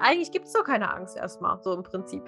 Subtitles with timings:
[0.00, 2.24] eigentlich gibt es doch keine Angst erstmal, so im Prinzip.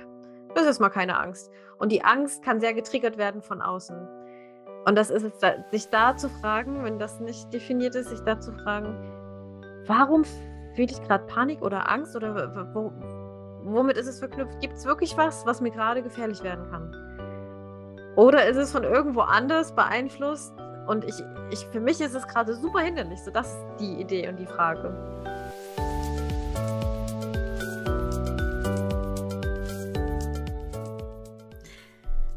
[0.54, 1.50] Das ist erstmal keine Angst.
[1.78, 3.96] Und die Angst kann sehr getriggert werden von außen.
[4.86, 8.40] Und das ist es, sich da zu fragen, wenn das nicht definiert ist, sich da
[8.40, 8.96] zu fragen,
[9.86, 10.24] warum
[10.74, 12.92] fühle ich gerade Panik oder Angst oder wo,
[13.62, 14.60] womit ist es verknüpft?
[14.60, 16.94] Gibt es wirklich was, was mir gerade gefährlich werden kann?
[18.16, 20.52] Oder ist es von irgendwo anders beeinflusst?
[20.86, 23.22] Und ich, ich, für mich ist es gerade super hinderlich.
[23.22, 24.92] So, das ist die Idee und die Frage.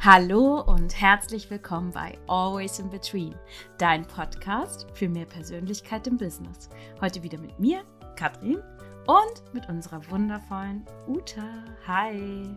[0.05, 3.35] Hallo und herzlich willkommen bei Always in Between,
[3.77, 6.67] dein Podcast für mehr Persönlichkeit im Business.
[6.99, 7.83] Heute wieder mit mir,
[8.17, 8.61] Katrin,
[9.07, 11.47] und mit unserer wundervollen Uta.
[11.87, 12.49] Hi.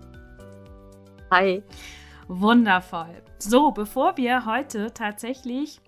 [1.30, 1.62] Hi.
[2.26, 3.22] Wundervoll.
[3.38, 5.80] So, bevor wir heute tatsächlich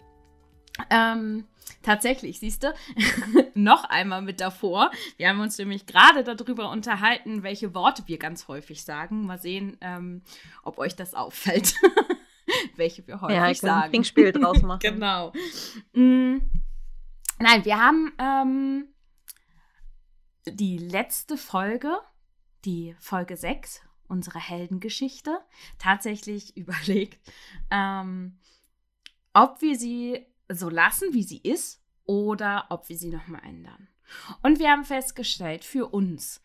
[0.90, 1.44] ähm,
[1.82, 2.74] tatsächlich, siehst du,
[3.54, 4.90] noch einmal mit davor.
[5.16, 9.26] Wir haben uns nämlich gerade darüber unterhalten, welche Worte wir ganz häufig sagen.
[9.26, 10.22] Mal sehen, ähm,
[10.62, 11.74] ob euch das auffällt.
[12.76, 13.94] welche wir häufig ja, ich sagen.
[13.94, 14.80] Ein Spiel draus machen.
[14.80, 15.32] genau.
[15.92, 16.38] Mm,
[17.38, 18.88] nein, wir haben ähm,
[20.46, 21.98] die letzte Folge,
[22.64, 25.38] die Folge 6 unserer Heldengeschichte,
[25.78, 27.20] tatsächlich überlegt,
[27.70, 28.38] ähm,
[29.34, 33.88] ob wir sie so lassen, wie sie ist, oder ob wir sie nochmal ändern.
[34.42, 36.40] Und wir haben festgestellt, für uns,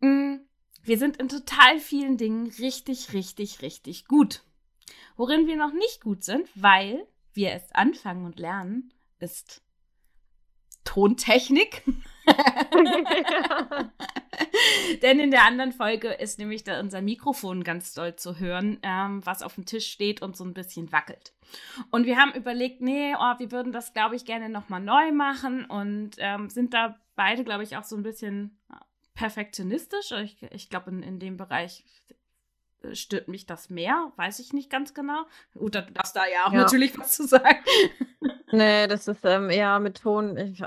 [0.00, 0.36] mm,
[0.82, 4.42] wir sind in total vielen Dingen richtig, richtig, richtig gut.
[5.16, 9.62] Worin wir noch nicht gut sind, weil wir erst anfangen und lernen, ist
[10.84, 11.82] Tontechnik.
[15.02, 19.24] Denn in der anderen Folge ist nämlich da unser Mikrofon ganz doll zu hören, ähm,
[19.24, 21.32] was auf dem Tisch steht und so ein bisschen wackelt.
[21.90, 25.64] Und wir haben überlegt, nee, oh, wir würden das, glaube ich, gerne nochmal neu machen
[25.64, 28.58] und ähm, sind da beide, glaube ich, auch so ein bisschen
[29.14, 30.12] perfektionistisch.
[30.12, 31.84] Ich, ich glaube, in, in dem Bereich
[32.92, 35.24] stört mich das mehr, weiß ich nicht ganz genau.
[35.54, 36.60] Gut, da darfst da ja auch ja.
[36.60, 37.58] natürlich was zu sagen.
[38.50, 40.36] Nee, das ist ähm, eher mit Ton.
[40.36, 40.62] Ich,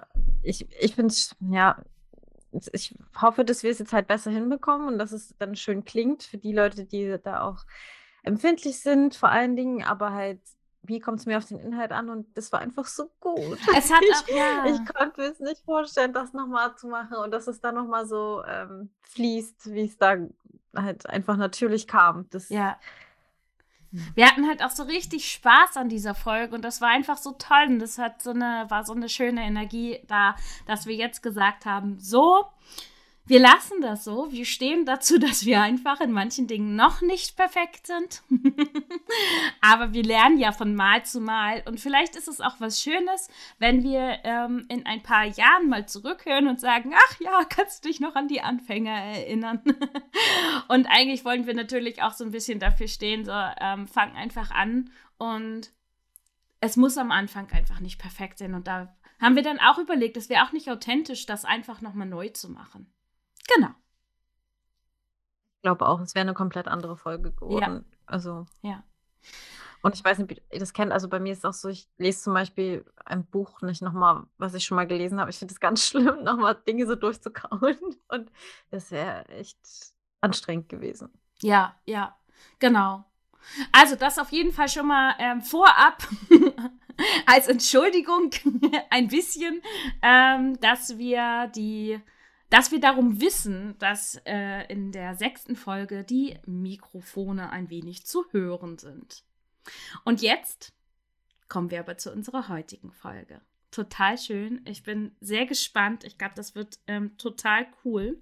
[0.45, 1.77] ich, ich finde es, ja,
[2.71, 6.23] ich hoffe, dass wir es jetzt halt besser hinbekommen und dass es dann schön klingt
[6.23, 7.65] für die Leute, die da auch
[8.23, 10.39] empfindlich sind, vor allen Dingen, aber halt,
[10.83, 12.09] wie kommt es mir auf den Inhalt an?
[12.09, 13.57] Und das war einfach so gut.
[13.75, 14.65] Es hat ich, auch, ja.
[14.65, 18.05] ich konnte mir es nicht vorstellen, das nochmal zu machen und dass es dann nochmal
[18.05, 20.17] so ähm, fließt, wie es da
[20.75, 22.27] halt einfach natürlich kam.
[22.29, 22.77] Das, ja.
[24.13, 27.31] Wir hatten halt auch so richtig Spaß an dieser Folge und das war einfach so
[27.31, 30.35] toll und das hat so eine, war so eine schöne Energie da,
[30.65, 32.45] dass wir jetzt gesagt haben, so,
[33.27, 34.31] wir lassen das so.
[34.31, 38.21] Wir stehen dazu, dass wir einfach in manchen Dingen noch nicht perfekt sind.
[39.61, 41.63] Aber wir lernen ja von Mal zu Mal.
[41.65, 45.87] Und vielleicht ist es auch was Schönes, wenn wir ähm, in ein paar Jahren mal
[45.87, 49.61] zurückhören und sagen, ach ja, kannst du dich noch an die Anfänger erinnern?
[50.67, 54.51] und eigentlich wollen wir natürlich auch so ein bisschen dafür stehen, so ähm, fang einfach
[54.51, 55.71] an und
[56.61, 58.53] es muss am Anfang einfach nicht perfekt sein.
[58.53, 62.07] Und da haben wir dann auch überlegt, es wäre auch nicht authentisch, das einfach nochmal
[62.07, 62.91] neu zu machen.
[63.47, 63.69] Genau.
[65.57, 67.85] Ich glaube auch, es wäre eine komplett andere Folge geworden.
[67.89, 67.97] Ja.
[68.05, 68.45] Also.
[68.61, 68.83] Ja.
[69.81, 70.91] Und ich weiß nicht, wie ihr das kennt.
[70.91, 74.23] Also bei mir ist es auch so, ich lese zum Beispiel ein Buch nicht nochmal,
[74.37, 75.29] was ich schon mal gelesen habe.
[75.29, 77.77] Ich finde es ganz schlimm, nochmal Dinge so durchzukauen.
[78.07, 78.31] Und
[78.71, 79.59] das wäre echt
[80.21, 81.09] anstrengend gewesen.
[81.41, 82.17] Ja, ja,
[82.57, 83.05] genau.
[83.71, 86.01] Also das auf jeden Fall schon mal ähm, vorab
[87.25, 88.31] als Entschuldigung
[88.89, 89.61] ein bisschen,
[90.01, 92.01] ähm, dass wir die
[92.55, 98.23] dass wir darum wissen, dass äh, in der sechsten Folge die Mikrofone ein wenig zu
[98.31, 99.25] hören sind.
[100.05, 100.71] Und jetzt
[101.49, 103.41] kommen wir aber zu unserer heutigen Folge.
[103.71, 104.61] Total schön.
[104.63, 106.05] Ich bin sehr gespannt.
[106.05, 108.21] Ich glaube, das wird ähm, total cool.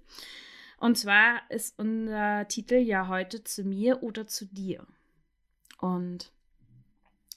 [0.78, 4.84] Und zwar ist unser Titel ja heute zu mir oder zu dir.
[5.78, 6.32] Und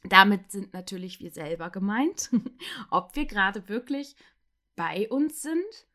[0.03, 2.31] damit sind natürlich wir selber gemeint,
[2.90, 4.16] ob wir gerade wirklich
[4.75, 5.87] bei uns sind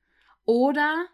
[0.44, 1.06] oder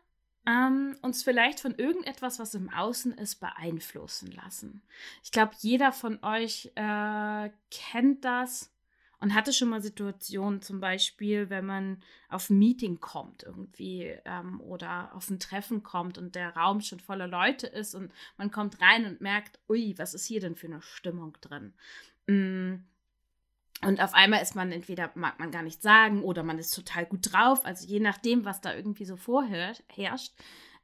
[0.47, 4.83] ähm, uns vielleicht von irgendetwas, was im Außen ist, beeinflussen lassen.
[5.23, 8.73] Ich glaube, jeder von euch äh, kennt das
[9.21, 14.61] und hatte schon mal Situationen, zum Beispiel, wenn man auf ein Meeting kommt irgendwie ähm,
[14.61, 18.81] oder auf ein Treffen kommt und der Raum schon voller Leute ist und man kommt
[18.81, 21.75] rein und merkt, ui, was ist hier denn für eine Stimmung drin?
[22.27, 22.77] Mm
[23.85, 27.07] und auf einmal ist man entweder mag man gar nicht sagen oder man ist total
[27.07, 27.65] gut drauf.
[27.65, 30.33] Also je nachdem, was da irgendwie so vorherrscht,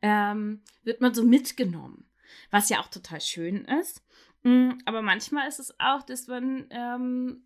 [0.02, 2.06] ähm, wird man so mitgenommen.
[2.50, 4.04] Was ja auch total schön ist.
[4.42, 7.42] Mm, aber manchmal ist es auch, dass man ähm,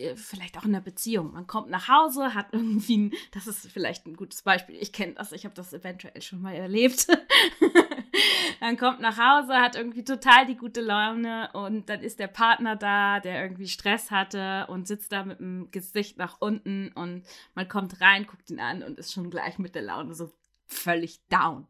[0.00, 1.32] äh, vielleicht auch in der Beziehung.
[1.32, 4.76] Man kommt nach Hause, hat irgendwie ein, das ist vielleicht ein gutes Beispiel.
[4.80, 7.06] Ich kenne das, ich habe das eventuell schon mal erlebt.
[8.60, 12.76] dann kommt nach Hause, hat irgendwie total die gute Laune und dann ist der Partner
[12.76, 17.24] da, der irgendwie Stress hatte und sitzt da mit dem Gesicht nach unten und
[17.54, 20.30] man kommt rein, guckt ihn an und ist schon gleich mit der Laune so
[20.66, 21.66] völlig down.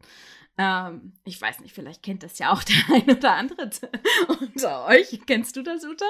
[0.58, 3.70] Ähm, ich weiß nicht, vielleicht kennt das ja auch der ein oder andere
[4.40, 5.20] unter euch.
[5.26, 6.04] Kennst du das, Uta?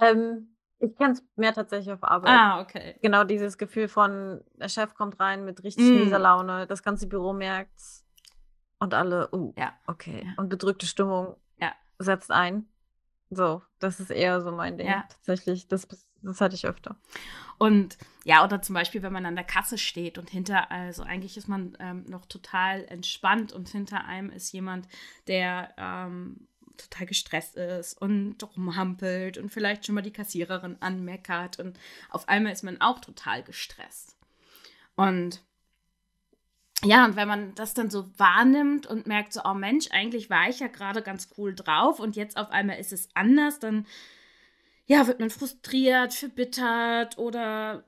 [0.00, 2.30] Ähm, ich kenne es mehr tatsächlich auf Arbeit.
[2.30, 2.96] Ah, okay.
[3.02, 6.04] Genau dieses Gefühl von, der Chef kommt rein mit richtig mm.
[6.04, 7.78] mieser Laune, das ganze Büro merkt
[8.80, 9.72] und alle, uh, ja.
[9.86, 10.24] okay.
[10.24, 10.32] Ja.
[10.36, 11.72] Und bedrückte Stimmung ja.
[11.98, 12.66] setzt ein.
[13.30, 14.88] So, das ist eher so mein Ding.
[14.88, 15.04] Ja.
[15.08, 15.86] Tatsächlich, das,
[16.22, 16.96] das hatte ich öfter.
[17.58, 21.36] Und ja, oder zum Beispiel, wenn man an der Kasse steht und hinter, also eigentlich
[21.36, 24.88] ist man ähm, noch total entspannt und hinter einem ist jemand,
[25.28, 31.78] der ähm, total gestresst ist und rumhampelt und vielleicht schon mal die Kassiererin anmeckert und
[32.08, 34.16] auf einmal ist man auch total gestresst.
[34.96, 35.42] Und
[36.84, 40.48] ja, und wenn man das dann so wahrnimmt und merkt so, oh Mensch, eigentlich war
[40.48, 43.86] ich ja gerade ganz cool drauf und jetzt auf einmal ist es anders, dann
[44.90, 47.84] ja, wird man frustriert, verbittert oder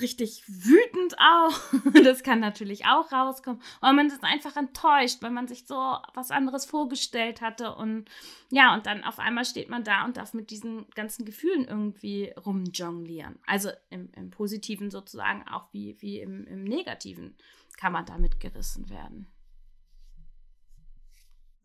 [0.00, 1.58] richtig wütend auch.
[2.04, 3.60] Das kann natürlich auch rauskommen.
[3.82, 5.74] Oder man ist einfach enttäuscht, weil man sich so
[6.14, 7.74] was anderes vorgestellt hatte.
[7.74, 8.08] Und
[8.52, 12.32] ja, und dann auf einmal steht man da und darf mit diesen ganzen Gefühlen irgendwie
[12.46, 13.40] rumjonglieren.
[13.44, 17.34] Also im, im Positiven sozusagen auch wie, wie im, im Negativen
[17.76, 19.26] kann man damit gerissen werden.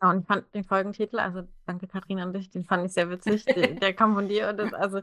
[0.01, 3.09] Ja, und ich fand den Folgentitel, also danke Katrin an dich, den fand ich sehr
[3.09, 3.45] witzig.
[3.45, 5.01] der, der kam von dir und das, also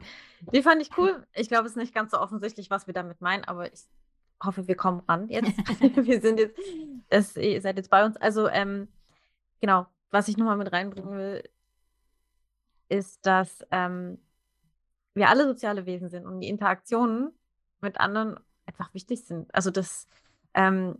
[0.51, 1.25] die fand ich cool.
[1.33, 3.85] Ich glaube, es ist nicht ganz so offensichtlich, was wir damit meinen, aber ich
[4.43, 5.57] hoffe, wir kommen ran jetzt.
[5.95, 6.59] wir sind jetzt,
[7.09, 8.17] das, ihr seid jetzt bei uns.
[8.17, 8.87] Also, ähm,
[9.61, 11.43] genau, was ich nochmal mit reinbringen will,
[12.89, 14.17] ist, dass ähm,
[15.13, 17.31] wir alle soziale Wesen sind und die Interaktionen
[17.81, 19.53] mit anderen einfach wichtig sind.
[19.53, 20.07] Also das
[20.57, 20.97] ähm,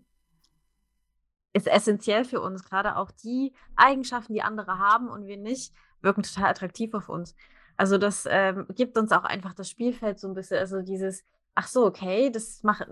[1.51, 2.63] ist essentiell für uns.
[2.63, 7.35] Gerade auch die Eigenschaften, die andere haben und wir nicht, wirken total attraktiv auf uns.
[7.75, 11.25] Also das ähm, gibt uns auch einfach das Spielfeld so ein bisschen, also dieses,
[11.55, 12.87] ach so, okay, das macht,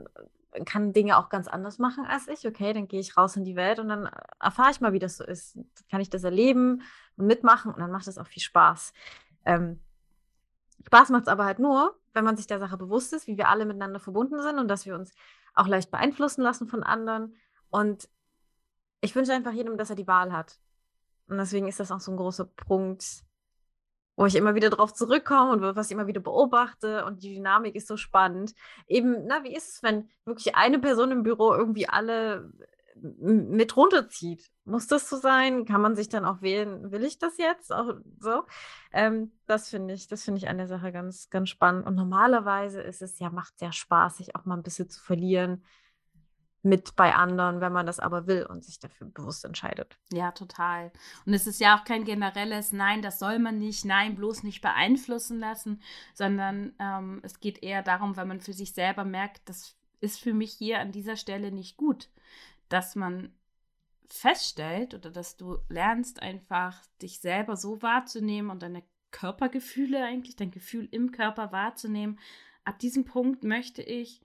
[0.65, 2.47] kann Dinge auch ganz anders machen als ich.
[2.47, 4.09] Okay, dann gehe ich raus in die Welt und dann
[4.39, 5.59] erfahre ich mal, wie das so ist.
[5.91, 6.81] Kann ich das erleben
[7.17, 8.93] und mitmachen und dann macht es auch viel Spaß.
[9.45, 9.79] Ähm,
[10.87, 13.49] Spaß macht es aber halt nur, wenn man sich der Sache bewusst ist, wie wir
[13.49, 15.13] alle miteinander verbunden sind und dass wir uns
[15.55, 17.35] auch leicht beeinflussen lassen von anderen.
[17.69, 18.09] Und
[19.01, 20.59] ich wünsche einfach jedem, dass er die Wahl hat.
[21.27, 23.23] Und deswegen ist das auch so ein großer Punkt,
[24.15, 27.05] wo ich immer wieder drauf zurückkomme und was ich immer wieder beobachte.
[27.05, 28.53] Und die Dynamik ist so spannend.
[28.87, 32.51] Eben, na, wie ist es, wenn wirklich eine Person im Büro irgendwie alle
[33.19, 34.49] mit runterzieht?
[34.65, 35.65] Muss das so sein?
[35.65, 37.71] Kann man sich dann auch wählen, will ich das jetzt?
[37.71, 38.43] Auch so?
[38.91, 41.85] Ähm, das finde ich, das finde ich an der Sache ganz, ganz spannend.
[41.85, 45.63] Und normalerweise ist es ja, macht sehr Spaß, sich auch mal ein bisschen zu verlieren
[46.65, 49.97] mit bei anderen, wenn man das aber will und sich dafür bewusst entscheidet.
[50.11, 50.91] Ja, total.
[51.25, 54.61] Und es ist ja auch kein generelles Nein, das soll man nicht, nein, bloß nicht
[54.61, 55.81] beeinflussen lassen,
[56.15, 60.33] sondern ähm, es geht eher darum, wenn man für sich selber merkt, das ist für
[60.33, 62.09] mich hier an dieser Stelle nicht gut,
[62.69, 63.33] dass man
[64.09, 70.51] feststellt oder dass du lernst einfach dich selber so wahrzunehmen und deine Körpergefühle eigentlich, dein
[70.51, 72.19] Gefühl im Körper wahrzunehmen.
[72.63, 74.21] Ab diesem Punkt möchte ich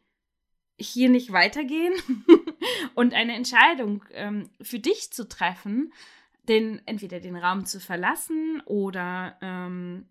[0.79, 1.95] hier nicht weitergehen
[2.95, 5.93] und eine Entscheidung ähm, für dich zu treffen,
[6.49, 10.09] den, entweder den Raum zu verlassen oder ähm,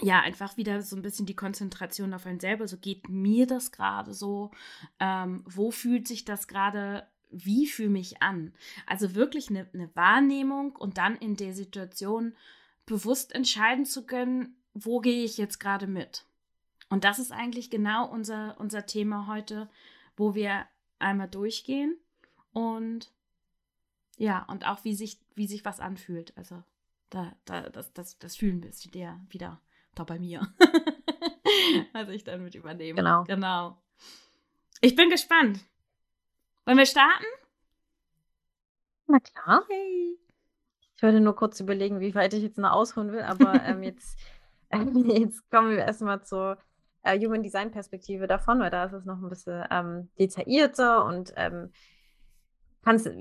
[0.00, 2.66] ja, einfach wieder so ein bisschen die Konzentration auf einen selber.
[2.66, 4.50] So geht mir das gerade so?
[4.98, 7.06] Ähm, wo fühlt sich das gerade?
[7.30, 8.52] Wie fühle mich an?
[8.86, 12.34] Also wirklich eine, eine Wahrnehmung und dann in der Situation
[12.86, 16.24] bewusst entscheiden zu können, wo gehe ich jetzt gerade mit?
[16.90, 19.68] Und das ist eigentlich genau unser, unser Thema heute,
[20.16, 20.66] wo wir
[20.98, 21.96] einmal durchgehen
[22.52, 23.10] und
[24.16, 26.36] ja, und auch wie sich, wie sich was anfühlt.
[26.36, 26.62] Also
[27.10, 29.60] da, da, das, das, das Fühlen ist wieder, wieder
[29.94, 30.46] da bei mir.
[31.92, 32.96] Was ich dann mit übernehme.
[32.96, 33.24] Genau.
[33.24, 33.78] Genau.
[34.80, 35.60] Ich bin gespannt.
[36.66, 37.24] Wollen wir starten?
[39.06, 39.64] Na klar.
[39.68, 40.18] Hey.
[40.96, 44.18] Ich wollte nur kurz überlegen, wie weit ich jetzt noch ausholen will, aber ähm, jetzt,
[44.70, 44.78] äh,
[45.18, 46.58] jetzt kommen wir erstmal zur
[47.02, 51.32] äh, Human Design Perspektive davon, weil da ist es noch ein bisschen ähm, detaillierter und
[51.36, 51.70] ähm,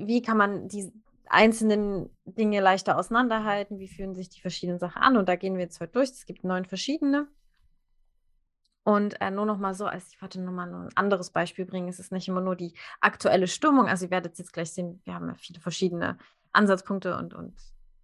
[0.05, 0.91] wie kann man die
[1.25, 5.63] einzelnen Dinge leichter auseinanderhalten, wie fühlen sich die verschiedenen Sachen an und da gehen wir
[5.63, 6.11] jetzt heute durch.
[6.11, 7.27] Es gibt neun verschiedene.
[8.83, 11.87] Und äh, nur noch mal so, als ich wollte nur mal ein anderes Beispiel bringen,
[11.87, 13.87] es ist nicht immer nur die aktuelle Stimmung.
[13.87, 16.17] Also ihr werdet jetzt gleich sehen, wir haben ja viele verschiedene
[16.51, 17.53] Ansatzpunkte und, und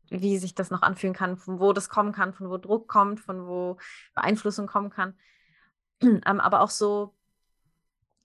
[0.10, 3.20] wie sich das noch anfühlen kann, von wo das kommen kann, von wo Druck kommt,
[3.20, 3.78] von wo
[4.16, 5.18] Beeinflussung kommen kann.
[6.02, 7.14] ähm, aber auch so,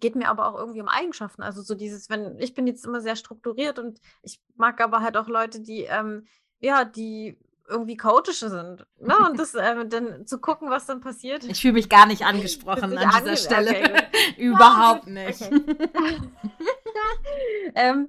[0.00, 1.42] geht mir aber auch irgendwie um Eigenschaften.
[1.42, 5.16] Also so dieses, wenn, ich bin jetzt immer sehr strukturiert und ich mag aber halt
[5.16, 6.26] auch Leute, die, ähm,
[6.60, 8.86] ja, die irgendwie chaotische sind.
[9.00, 9.16] Ne?
[9.26, 11.44] Und das äh, dann zu gucken, was dann passiert.
[11.44, 13.70] Ich fühle mich gar nicht angesprochen an dieser Stelle.
[13.70, 14.06] Okay,
[14.38, 15.50] Überhaupt nicht.
[17.74, 18.08] Ähm,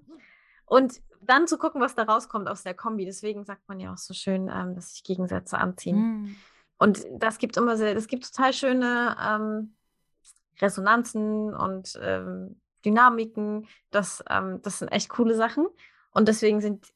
[0.65, 3.05] und dann zu gucken, was da rauskommt aus der Kombi.
[3.05, 5.97] Deswegen sagt man ja auch so schön, ähm, dass sich Gegensätze anziehen.
[5.97, 6.35] Mm.
[6.77, 9.75] Und das gibt immer sehr, das gibt total schöne ähm,
[10.61, 13.67] Resonanzen und ähm, Dynamiken.
[13.89, 15.67] Das, ähm, das sind echt coole Sachen.
[16.11, 16.93] Und deswegen sind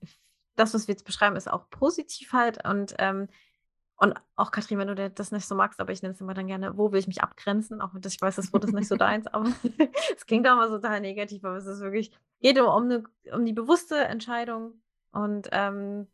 [0.60, 2.66] das, was wir jetzt beschreiben, ist auch positiv halt.
[2.66, 3.28] Und, ähm,
[3.96, 6.48] und auch Katrin, wenn du das nicht so magst, aber ich nenne es immer dann
[6.48, 7.82] gerne, wo will ich mich abgrenzen?
[7.82, 9.50] Auch wenn ich weiß, das Wort ist nicht so deins, aber
[10.16, 13.04] es klingt auch immer so total negativ, aber es ist wirklich, geht um, um, eine,
[13.34, 16.08] um die bewusste Entscheidung und ähm,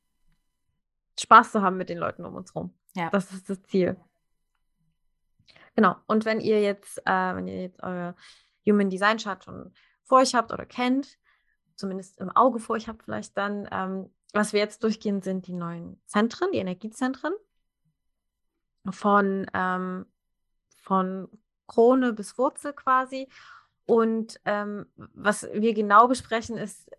[1.19, 2.73] Spaß zu haben mit den Leuten um uns rum.
[2.95, 3.09] Ja.
[3.09, 3.97] Das ist das Ziel.
[5.75, 5.95] Genau.
[6.07, 8.15] Und wenn ihr jetzt, äh, wenn ihr jetzt euer
[8.65, 9.73] Human Design Chart schon
[10.03, 11.17] vor euch habt oder kennt,
[11.75, 15.53] zumindest im Auge vor euch habt, vielleicht dann ähm, was wir jetzt durchgehen, sind die
[15.53, 17.33] neuen Zentren, die Energiezentren.
[18.89, 20.05] Von, ähm,
[20.77, 21.27] von
[21.67, 23.27] Krone bis Wurzel quasi.
[23.85, 26.91] Und ähm, was wir genau besprechen, ist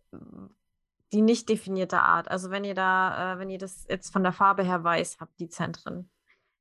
[1.12, 2.28] die nicht definierte Art.
[2.28, 5.38] Also wenn ihr da, äh, wenn ihr das jetzt von der Farbe her weiß habt,
[5.38, 6.10] die Zentren,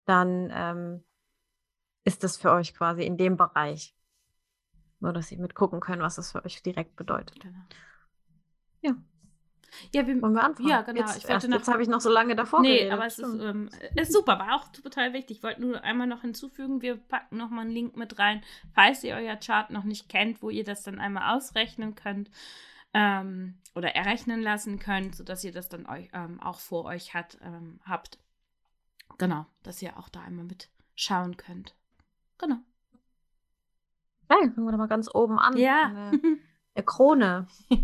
[0.05, 1.03] dann ähm,
[2.03, 3.95] ist das für euch quasi in dem Bereich.
[4.99, 7.39] Nur, dass ihr mitgucken könnt, was das für euch direkt bedeutet.
[7.39, 7.59] Genau.
[8.81, 8.95] Ja.
[9.93, 10.69] Ja, wir, Wollen wir anfangen?
[10.69, 11.01] Ja, genau.
[11.01, 12.93] Jetzt, erst, jetzt habe ich noch so lange davor Nee, geredet.
[12.93, 15.37] aber es ist, ähm, ist, super, war auch total wichtig.
[15.37, 19.03] Ich wollte nur einmal noch hinzufügen, wir packen noch mal einen Link mit rein, falls
[19.03, 22.29] ihr euer Chart noch nicht kennt, wo ihr das dann einmal ausrechnen könnt
[22.93, 27.37] ähm, oder errechnen lassen könnt, sodass ihr das dann euch, ähm, auch vor euch hat,
[27.41, 28.19] ähm, habt.
[29.17, 31.75] Genau, dass ihr auch da einmal mit schauen könnt.
[32.37, 32.57] Genau.
[34.29, 35.57] Ja, fangen wir doch mal ganz oben an.
[35.57, 36.11] Ja.
[36.73, 37.47] Eine Krone.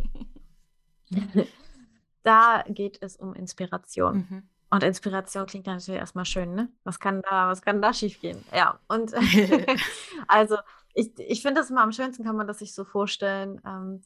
[2.24, 4.28] da geht es um Inspiration.
[4.30, 4.44] Mhm.
[4.70, 6.70] Und Inspiration klingt natürlich erstmal schön, ne?
[6.84, 8.44] Was kann da, was kann da schiefgehen?
[8.54, 9.13] Ja, und
[10.28, 10.58] also
[10.94, 14.01] ich, ich finde das immer am schönsten, kann man das sich so vorstellen, ähm,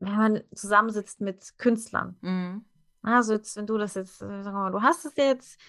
[0.00, 2.16] wenn man zusammensitzt mit Künstlern.
[2.20, 2.64] Mhm.
[3.02, 5.60] Also jetzt, wenn du das jetzt, äh, sagen wir mal, du hast es jetzt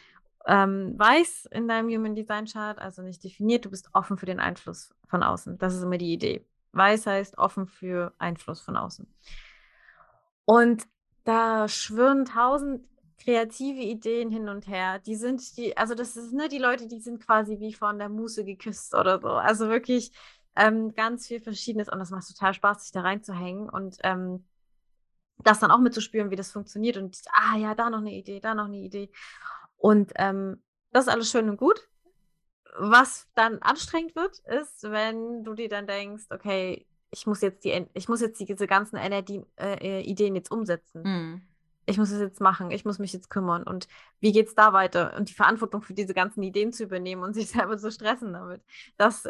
[0.48, 4.40] ähm, weiß in deinem Human Design Chart, also nicht definiert, du bist offen für den
[4.40, 5.58] Einfluss von außen.
[5.58, 6.46] Das ist immer die Idee.
[6.72, 9.08] Weiß heißt offen für Einfluss von außen.
[10.46, 10.88] Und
[11.27, 12.88] da schwirren tausend
[13.22, 15.00] kreative Ideen hin und her.
[15.00, 18.07] Die sind die, also das ist ne, die Leute, die sind quasi wie von der
[18.07, 19.27] Muse geküsst oder so.
[19.27, 20.13] Also wirklich
[20.55, 24.46] ähm, ganz viel Verschiedenes und das macht total Spaß, sich da reinzuhängen und ähm,
[25.43, 28.55] das dann auch mitzuspüren, wie das funktioniert und ah ja, da noch eine Idee, da
[28.55, 29.12] noch eine Idee.
[29.75, 31.89] Und ähm, das ist alles schön und gut.
[32.79, 37.88] Was dann anstrengend wird, ist, wenn du dir dann denkst, okay, ich muss jetzt die,
[37.94, 41.04] ich muss jetzt diese ganzen Energie, äh, Ideen jetzt umsetzen.
[41.04, 41.42] Mhm.
[41.86, 43.64] Ich muss es jetzt machen, ich muss mich jetzt kümmern.
[43.64, 43.88] Und
[44.20, 45.16] wie geht es da weiter?
[45.16, 48.62] Und die Verantwortung für diese ganzen Ideen zu übernehmen und sich selber zu stressen damit.
[48.98, 49.28] Das,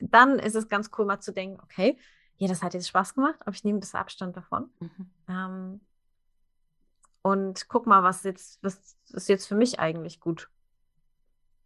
[0.00, 1.98] dann ist es ganz cool, mal zu denken, okay,
[2.36, 4.70] ja, das hat jetzt Spaß gemacht, aber ich nehme das Abstand davon.
[4.80, 5.10] Mhm.
[5.28, 5.80] Ähm,
[7.22, 10.50] und guck mal, was jetzt, was ist jetzt für mich eigentlich gut?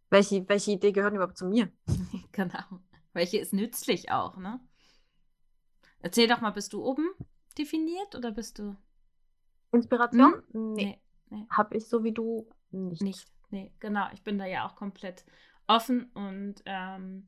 [0.09, 1.71] Welche, welche Idee gehört überhaupt zu mir?
[2.31, 2.63] genau.
[3.13, 4.59] Welche ist nützlich auch, ne?
[6.01, 7.09] Erzähl doch mal, bist du oben
[7.57, 8.75] definiert oder bist du.
[9.71, 10.43] Inspiration?
[10.51, 10.73] Hm?
[10.73, 10.85] Nee.
[10.85, 11.45] nee, nee.
[11.49, 13.01] Hab ich so wie du nicht.
[13.01, 14.07] Nicht, nee, genau.
[14.13, 15.25] Ich bin da ja auch komplett
[15.67, 17.27] offen und ähm,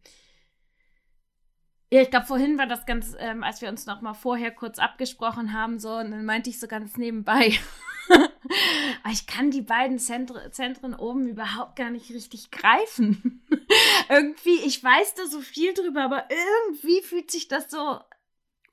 [1.93, 4.79] ja, ich glaube, vorhin war das ganz, ähm, als wir uns noch mal vorher kurz
[4.79, 7.59] abgesprochen haben, so, und dann meinte ich so ganz nebenbei,
[9.11, 13.45] ich kann die beiden Zentr Zentren oben überhaupt gar nicht richtig greifen.
[14.09, 17.99] irgendwie, ich weiß da so viel drüber, aber irgendwie fühlt sich das so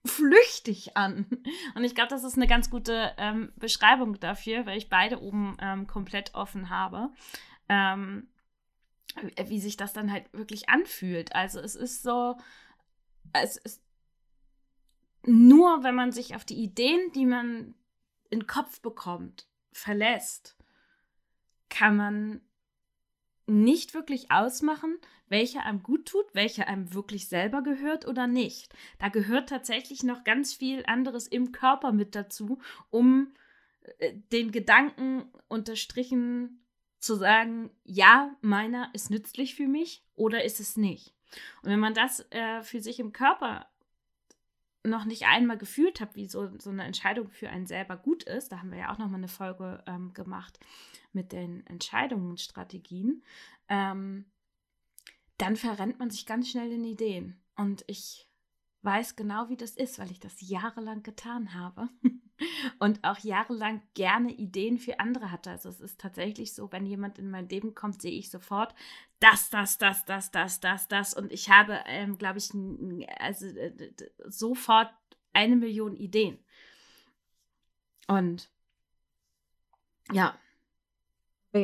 [0.04, 1.26] flüchtig an.
[1.74, 5.56] Und ich glaube, das ist eine ganz gute ähm, Beschreibung dafür, weil ich beide oben
[5.60, 7.10] ähm, komplett offen habe.
[7.68, 8.28] Ähm,
[9.46, 11.34] wie sich das dann halt wirklich anfühlt.
[11.34, 12.36] Also es ist so,
[13.32, 13.82] es ist
[15.24, 17.74] nur, wenn man sich auf die Ideen, die man
[18.30, 20.56] in den Kopf bekommt, verlässt,
[21.68, 22.40] kann man
[23.48, 28.74] nicht wirklich ausmachen, welcher einem gut tut, welcher einem wirklich selber gehört oder nicht.
[28.98, 32.58] Da gehört tatsächlich noch ganz viel anderes im Körper mit dazu,
[32.90, 33.32] um
[33.98, 36.64] äh, den Gedanken unterstrichen
[36.98, 41.14] zu sagen, ja, meiner ist nützlich für mich oder ist es nicht.
[41.62, 43.66] Und wenn man das äh, für sich im Körper
[44.84, 48.52] noch nicht einmal gefühlt habe, wie so, so eine Entscheidung für einen selber gut ist,
[48.52, 50.58] da haben wir ja auch nochmal eine Folge ähm, gemacht
[51.12, 53.22] mit den Entscheidungsstrategien,
[53.68, 54.26] ähm,
[55.36, 57.40] dann verrennt man sich ganz schnell in Ideen.
[57.56, 58.27] Und ich
[58.82, 61.88] weiß genau, wie das ist, weil ich das jahrelang getan habe
[62.78, 65.50] und auch jahrelang gerne Ideen für andere hatte.
[65.50, 68.74] Also es ist tatsächlich so, wenn jemand in mein Leben kommt, sehe ich sofort
[69.20, 72.50] das, das, das, das, das, das, das und ich habe, ähm, glaube ich,
[73.18, 73.92] also äh,
[74.26, 74.90] sofort
[75.32, 76.38] eine Million Ideen.
[78.06, 78.50] Und
[80.12, 80.38] ja,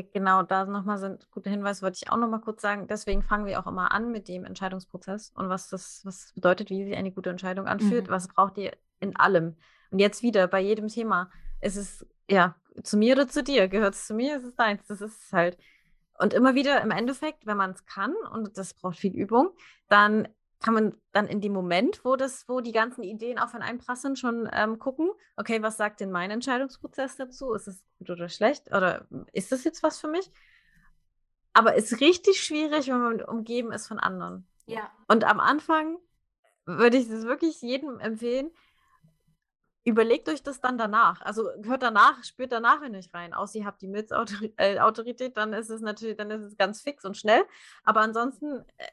[0.02, 2.86] Genau, da nochmal so ein guter Hinweis, wollte ich auch nochmal kurz sagen.
[2.86, 6.84] Deswegen fangen wir auch immer an mit dem Entscheidungsprozess und was das, was bedeutet, wie
[6.84, 8.12] sich eine gute Entscheidung anfühlt, mhm.
[8.12, 9.56] was braucht ihr in allem.
[9.90, 11.30] Und jetzt wieder bei jedem Thema.
[11.60, 13.68] ist Es ja, zu mir oder zu dir?
[13.68, 14.36] Gehört es zu mir?
[14.36, 14.86] Ist es deins?
[14.86, 15.58] Das ist es halt.
[16.18, 19.50] Und immer wieder im Endeffekt, wenn man es kann, und das braucht viel Übung,
[19.88, 20.28] dann
[20.64, 24.16] kann man dann in dem Moment, wo das, wo die ganzen Ideen auf einen einprasseln,
[24.16, 27.52] schon ähm, gucken, okay, was sagt denn mein Entscheidungsprozess dazu?
[27.52, 28.68] Ist es gut oder schlecht?
[28.68, 30.30] Oder ist das jetzt was für mich?
[31.52, 34.48] Aber es ist richtig schwierig, wenn man umgeben ist von anderen.
[34.64, 34.90] Ja.
[35.06, 35.98] Und am Anfang
[36.64, 38.50] würde ich es wirklich jedem empfehlen,
[39.84, 41.20] überlegt euch das dann danach.
[41.20, 43.34] Also hört danach, spürt danach in euch rein.
[43.34, 47.04] Außer ihr habt die Milz-Autorität, äh, dann ist es natürlich, dann ist es ganz fix
[47.04, 47.44] und schnell.
[47.84, 48.86] Aber ansonsten äh,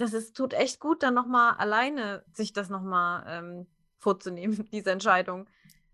[0.00, 3.66] das ist, tut echt gut, dann nochmal alleine sich das nochmal ähm,
[3.98, 5.48] vorzunehmen, diese Entscheidung.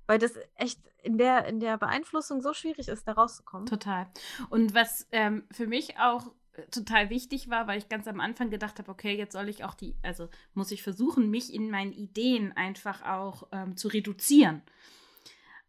[0.06, 3.66] Weil das echt in der, in der Beeinflussung so schwierig ist, da rauszukommen.
[3.66, 4.06] Total.
[4.48, 8.48] Und was ähm, für mich auch äh, total wichtig war, weil ich ganz am Anfang
[8.48, 11.92] gedacht habe, okay, jetzt soll ich auch die, also muss ich versuchen, mich in meinen
[11.92, 14.62] Ideen einfach auch ähm, zu reduzieren.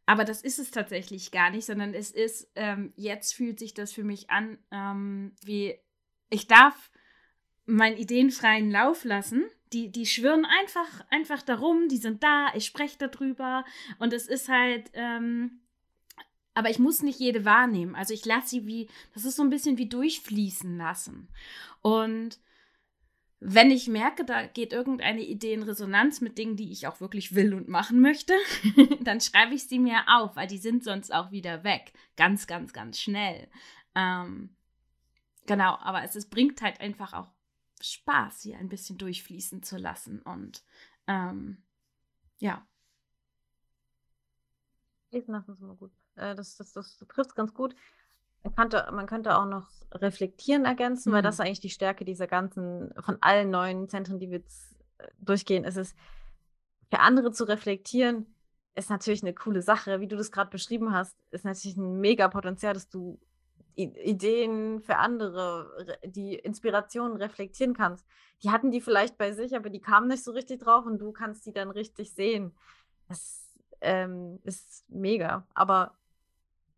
[0.06, 3.92] Aber das ist es tatsächlich gar nicht, sondern es ist, ähm, jetzt fühlt sich das
[3.92, 5.80] für mich an, ähm, wie
[6.30, 6.92] ich darf
[7.68, 9.46] meinen Ideen freien Lauf lassen.
[9.74, 13.66] Die, die schwirren einfach, einfach darum, die sind da, ich spreche darüber
[14.00, 15.60] und es ist halt, ähm,
[16.54, 17.94] aber ich muss nicht jede wahrnehmen.
[17.94, 21.28] Also ich lasse sie wie, das ist so ein bisschen wie durchfließen lassen.
[21.82, 22.40] Und
[23.40, 27.36] wenn ich merke, da geht irgendeine Idee in Resonanz mit Dingen, die ich auch wirklich
[27.36, 28.34] will und machen möchte,
[29.02, 31.94] dann schreibe ich sie mir auf, weil die sind sonst auch wieder weg.
[32.16, 33.50] Ganz, ganz, ganz schnell.
[33.94, 34.56] Ähm,
[35.46, 37.37] genau, aber es, es bringt halt einfach auch
[37.82, 40.22] Spaß, hier ein bisschen durchfließen zu lassen.
[40.22, 40.64] Und
[41.08, 41.64] ähm,
[42.40, 42.66] ja.
[45.10, 45.92] Fließen lassen ist immer gut.
[46.16, 47.76] Äh, das, das, das, das trifft es ganz gut.
[48.44, 51.16] Man könnte, man könnte auch noch reflektieren ergänzen, mhm.
[51.16, 54.76] weil das ist eigentlich die Stärke dieser ganzen, von allen neuen Zentren, die wir jetzt
[54.98, 55.96] äh, durchgehen, ist es,
[56.90, 58.26] für andere zu reflektieren,
[58.76, 60.00] ist natürlich eine coole Sache.
[60.00, 63.20] Wie du das gerade beschrieben hast, ist natürlich ein mega Potenzial, dass du
[63.84, 68.06] Ideen für andere, die Inspirationen reflektieren kannst.
[68.44, 71.12] Die hatten die vielleicht bei sich, aber die kamen nicht so richtig drauf und du
[71.12, 72.54] kannst die dann richtig sehen.
[73.08, 73.48] Das
[73.82, 75.46] ähm, ist mega.
[75.54, 75.96] Aber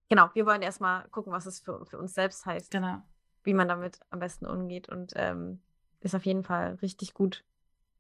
[0.10, 2.72] genau, wir wollen erstmal gucken, was es für, für uns selbst heißt.
[2.72, 3.02] Genau.
[3.44, 4.90] Wie man damit am besten umgeht.
[4.90, 5.62] Und ähm,
[6.02, 7.44] ist auf jeden Fall richtig gut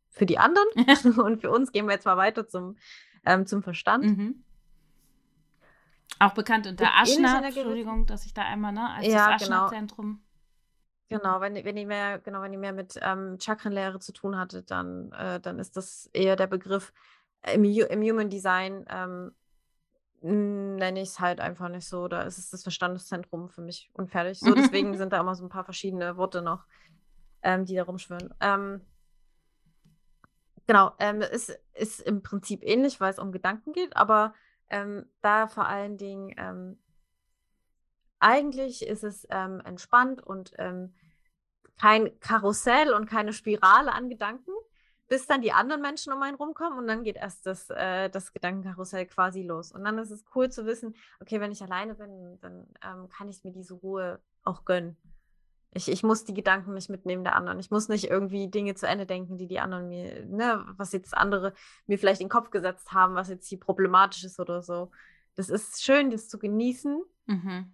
[0.09, 0.67] für die anderen.
[1.23, 2.77] und für uns gehen wir jetzt mal weiter zum,
[3.25, 4.05] ähm, zum Verstand.
[4.05, 4.43] Mhm.
[6.17, 9.65] Auch bekannt unter Aschna, Entschuldigung, dass ich da einmal, ne, als ja, das genau.
[9.65, 10.23] Aschna-Zentrum.
[11.07, 11.21] Genau.
[11.21, 14.71] genau, wenn, wenn, ihr mehr, genau, wenn ihr mehr mit ähm, Chakrenlehre zu tun hattet,
[14.71, 16.93] dann, äh, dann ist das eher der Begriff
[17.53, 19.31] im, im Human Design, ähm,
[20.21, 22.07] nenne ich es halt einfach nicht so.
[22.07, 24.39] Da ist es das Verstandeszentrum für mich und fertig.
[24.39, 26.65] So, deswegen sind da immer so ein paar verschiedene Worte noch,
[27.41, 28.33] ähm, die da rumschwören.
[28.41, 28.81] Ähm,
[30.67, 34.33] genau, ähm, es ist im Prinzip ähnlich, weil es um Gedanken geht, aber
[34.69, 36.79] ähm, da vor allen Dingen, ähm,
[38.19, 40.93] eigentlich ist es ähm, entspannt und ähm,
[41.79, 44.51] kein Karussell und keine Spirale an Gedanken,
[45.07, 48.33] bis dann die anderen Menschen um einen rumkommen und dann geht erst das, äh, das
[48.33, 49.71] Gedankenkarussell quasi los.
[49.71, 53.29] Und dann ist es cool zu wissen, okay, wenn ich alleine bin, dann ähm, kann
[53.29, 54.97] ich mir diese Ruhe auch gönnen.
[55.71, 57.59] Ich, ich muss die Gedanken nicht mitnehmen der anderen.
[57.59, 61.15] Ich muss nicht irgendwie Dinge zu Ende denken, die die anderen mir, ne, was jetzt
[61.15, 61.53] andere
[61.85, 64.91] mir vielleicht in den Kopf gesetzt haben, was jetzt hier problematisch ist oder so.
[65.35, 67.03] Das ist schön, das zu genießen.
[67.27, 67.73] Mhm.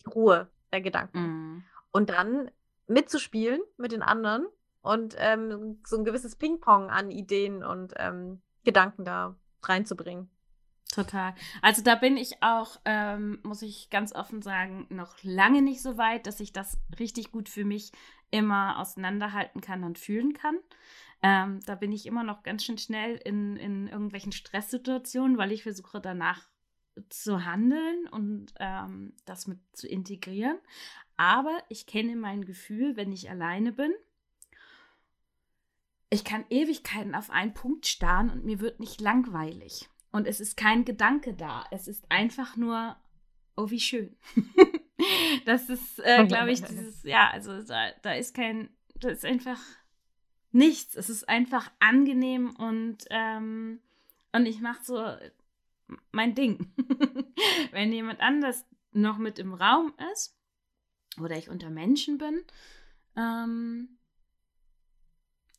[0.00, 1.20] Die Ruhe der Gedanken.
[1.20, 1.64] Mhm.
[1.92, 2.50] Und dann
[2.88, 4.46] mitzuspielen mit den anderen
[4.82, 10.30] und ähm, so ein gewisses Ping-Pong an Ideen und ähm, Gedanken da reinzubringen.
[10.92, 11.34] Total.
[11.62, 15.98] Also da bin ich auch, ähm, muss ich ganz offen sagen, noch lange nicht so
[15.98, 17.92] weit, dass ich das richtig gut für mich
[18.30, 20.58] immer auseinanderhalten kann und fühlen kann.
[21.22, 25.64] Ähm, da bin ich immer noch ganz schön schnell in, in irgendwelchen Stresssituationen, weil ich
[25.64, 26.48] versuche danach
[27.10, 30.58] zu handeln und ähm, das mit zu integrieren.
[31.16, 33.92] Aber ich kenne mein Gefühl, wenn ich alleine bin
[36.10, 39.88] ich kann Ewigkeiten auf einen Punkt starren und mir wird nicht langweilig.
[40.16, 41.66] Und es ist kein Gedanke da.
[41.70, 42.96] Es ist einfach nur,
[43.54, 44.16] oh, wie schön.
[45.44, 49.60] das ist, äh, glaube ich, dieses, ja, also da, da ist kein, da ist einfach
[50.52, 50.96] nichts.
[50.96, 53.82] Es ist einfach angenehm und, ähm,
[54.32, 55.04] und ich mache so
[56.12, 56.72] mein Ding.
[57.72, 60.34] Wenn jemand anders noch mit im Raum ist
[61.20, 62.42] oder ich unter Menschen bin,
[63.18, 63.95] ähm,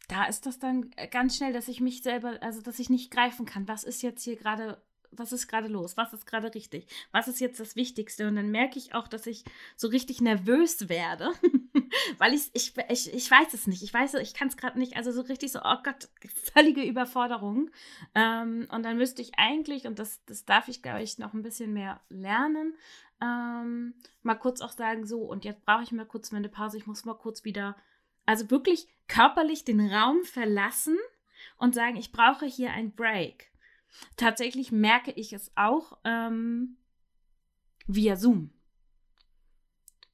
[0.07, 3.45] da ist das dann ganz schnell, dass ich mich selber, also dass ich nicht greifen
[3.45, 7.27] kann, was ist jetzt hier gerade, was ist gerade los, was ist gerade richtig, was
[7.27, 8.27] ist jetzt das Wichtigste.
[8.27, 9.43] Und dann merke ich auch, dass ich
[9.75, 11.31] so richtig nervös werde,
[12.19, 14.95] weil ich, ich, ich, ich weiß es nicht, ich weiß, ich kann es gerade nicht,
[14.95, 16.07] also so richtig so, oh Gott,
[16.53, 17.69] völlige Überforderung.
[18.15, 21.43] Ähm, und dann müsste ich eigentlich, und das, das darf ich, glaube ich, noch ein
[21.43, 22.75] bisschen mehr lernen,
[23.21, 26.85] ähm, mal kurz auch sagen, so, und jetzt brauche ich mal kurz meine Pause, ich
[26.85, 27.75] muss mal kurz wieder
[28.27, 30.97] also wirklich körperlich den Raum verlassen
[31.57, 33.51] und sagen, ich brauche hier ein Break.
[34.15, 36.77] Tatsächlich merke ich es auch ähm,
[37.87, 38.51] via Zoom.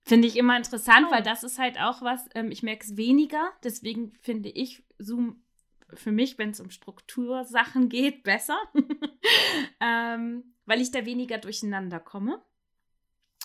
[0.06, 1.12] Finde ich immer interessant, oh.
[1.12, 3.52] weil das ist halt auch was, ähm, ich merke es weniger.
[3.64, 5.44] Deswegen finde ich Zoom
[5.94, 8.58] für mich, wenn es um Struktursachen geht, besser,
[9.80, 12.42] ähm, weil ich da weniger durcheinander komme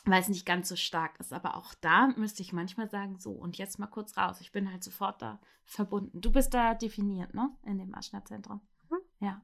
[0.04, 1.32] weil es nicht ganz so stark ist.
[1.32, 4.40] Aber auch da müsste ich manchmal sagen, so, und jetzt mal kurz raus.
[4.40, 6.20] Ich bin halt sofort da verbunden.
[6.20, 7.50] Du bist da definiert, ne?
[7.64, 8.61] In dem Aschner-Zentrum.
[8.90, 8.98] Mhm.
[9.20, 9.42] Ja.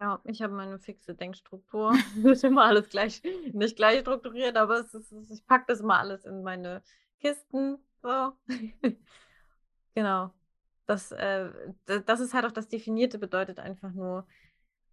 [0.00, 1.94] Ja, ich habe meine fixe Denkstruktur.
[2.22, 5.98] Das ist immer alles gleich, nicht gleich strukturiert, aber es ist, ich packe das immer
[5.98, 6.82] alles in meine
[7.20, 7.78] Kisten.
[8.02, 8.32] So.
[9.94, 10.32] genau.
[10.86, 11.50] Das, äh,
[11.86, 14.26] das ist halt auch das Definierte, bedeutet einfach nur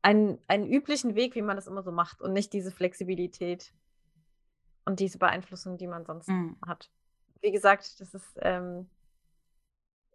[0.02, 3.74] einen, einen üblichen Weg, wie man das immer so macht und nicht diese Flexibilität
[4.90, 6.58] und diese Beeinflussung, die man sonst mhm.
[6.66, 6.90] hat.
[7.42, 8.90] Wie gesagt, das ist, ähm,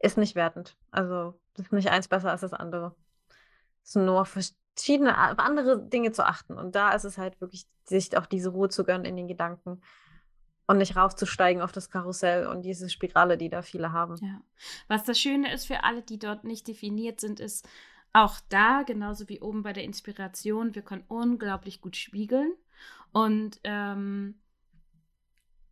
[0.00, 0.76] ist nicht wertend.
[0.90, 2.96] Also das ist nicht eins besser als das andere.
[3.84, 6.58] Es sind nur verschiedene andere Dinge zu achten.
[6.58, 9.80] Und da ist es halt wirklich, sich auch diese Ruhe zu gönnen in den Gedanken
[10.66, 14.16] und nicht raufzusteigen auf das Karussell und diese Spirale, die da viele haben.
[14.16, 14.40] Ja.
[14.88, 17.68] Was das Schöne ist für alle, die dort nicht definiert sind, ist
[18.12, 22.52] auch da, genauso wie oben bei der Inspiration, wir können unglaublich gut spiegeln.
[23.12, 24.40] Und ähm,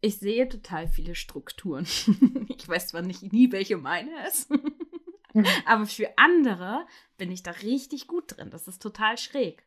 [0.03, 1.85] ich sehe total viele Strukturen.
[2.49, 5.47] ich weiß zwar nicht nie, welche meine ist, mhm.
[5.65, 6.85] aber für andere
[7.17, 8.51] bin ich da richtig gut drin.
[8.51, 9.65] Das ist total schräg.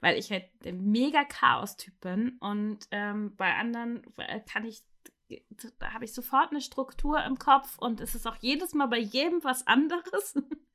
[0.00, 4.82] Weil ich halt der mega Chaos-Typ bin und ähm, bei anderen äh, kann ich,
[5.78, 8.98] da habe ich sofort eine Struktur im Kopf und es ist auch jedes Mal bei
[8.98, 10.34] jedem was anderes.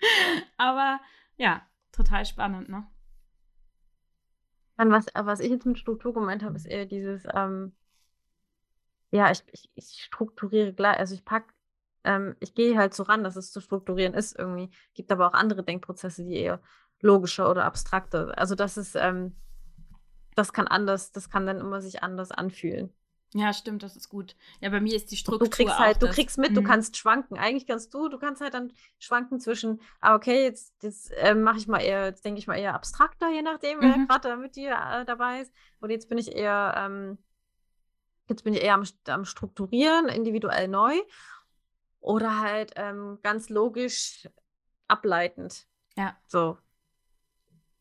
[0.58, 1.00] aber
[1.38, 2.86] ja, total spannend, ne?
[4.76, 7.74] Dann was, was ich jetzt mit Struktur gemeint habe, ist eher dieses, ähm,
[9.14, 11.54] ja, ich, ich, ich strukturiere gleich, also ich packe,
[12.04, 14.72] ähm, ich gehe halt so ran, dass es zu strukturieren ist irgendwie.
[14.96, 16.62] Gibt aber auch andere Denkprozesse, die eher
[17.00, 18.34] logischer oder abstrakter.
[18.38, 19.36] Also das ist, ähm,
[20.34, 22.92] das kann anders, das kann dann immer sich anders anfühlen.
[23.36, 24.36] Ja, stimmt, das ist gut.
[24.62, 25.48] Ja, bei mir ist die Struktur.
[25.48, 26.56] Du kriegst halt, du kriegst mit, mhm.
[26.56, 27.38] du kannst schwanken.
[27.38, 31.58] Eigentlich kannst du, du kannst halt dann schwanken zwischen, ah, okay, jetzt, jetzt äh, mache
[31.58, 33.82] ich mal eher, jetzt denke ich mal eher abstrakter, je nachdem, mhm.
[33.82, 35.54] wer gerade mit dir äh, dabei ist.
[35.82, 37.20] Und jetzt bin ich eher ähm,
[38.28, 40.94] Jetzt bin ich eher am, am Strukturieren, individuell neu
[42.00, 44.30] oder halt ähm, ganz logisch
[44.88, 45.68] ableitend.
[45.96, 46.16] Ja.
[46.28, 46.58] So.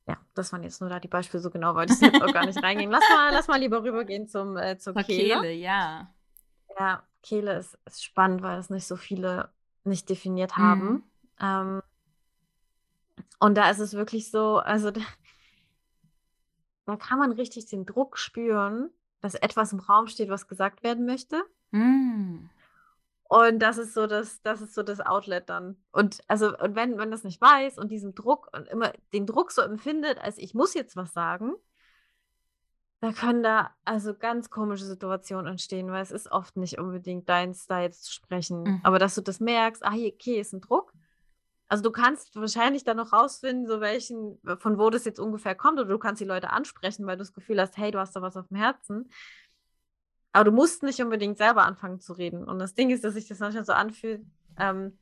[0.06, 2.46] Ja, das waren jetzt nur da die Beispiele, so genau wollte ich jetzt auch gar
[2.46, 2.90] nicht reingehen.
[2.90, 5.40] Lass mal, lass mal lieber rübergehen zum, äh, zur Kehle.
[5.40, 5.52] Kehle.
[5.52, 6.12] ja.
[6.78, 9.52] Ja, Kehle ist, ist spannend, weil es nicht so viele
[9.84, 10.90] nicht definiert haben.
[10.90, 11.02] Mhm.
[11.40, 11.82] Ähm,
[13.38, 15.00] und da ist es wirklich so, also da,
[16.86, 18.90] da kann man richtig den Druck spüren,
[19.22, 21.42] dass etwas im Raum steht, was gesagt werden möchte.
[21.70, 22.50] Mm.
[23.28, 25.78] Und das ist so das, das ist so das Outlet dann.
[25.90, 29.52] Und also, und wenn man das nicht weiß und diesen Druck und immer den Druck
[29.52, 31.54] so empfindet, als ich muss jetzt was sagen,
[33.00, 37.54] da können da also ganz komische Situationen entstehen, weil es ist oft nicht unbedingt dein
[37.54, 38.64] Style zu sprechen.
[38.64, 38.80] Mhm.
[38.82, 40.92] Aber dass du das merkst, ah, okay, ist ein Druck.
[41.72, 45.80] Also du kannst wahrscheinlich dann noch rausfinden, so welchen, von wo das jetzt ungefähr kommt,
[45.80, 48.20] oder du kannst die Leute ansprechen, weil du das Gefühl hast, hey, du hast da
[48.20, 49.10] was auf dem Herzen.
[50.32, 52.44] Aber du musst nicht unbedingt selber anfangen zu reden.
[52.44, 54.20] Und das Ding ist, dass sich das manchmal so anfühlt,
[54.58, 54.98] ähm,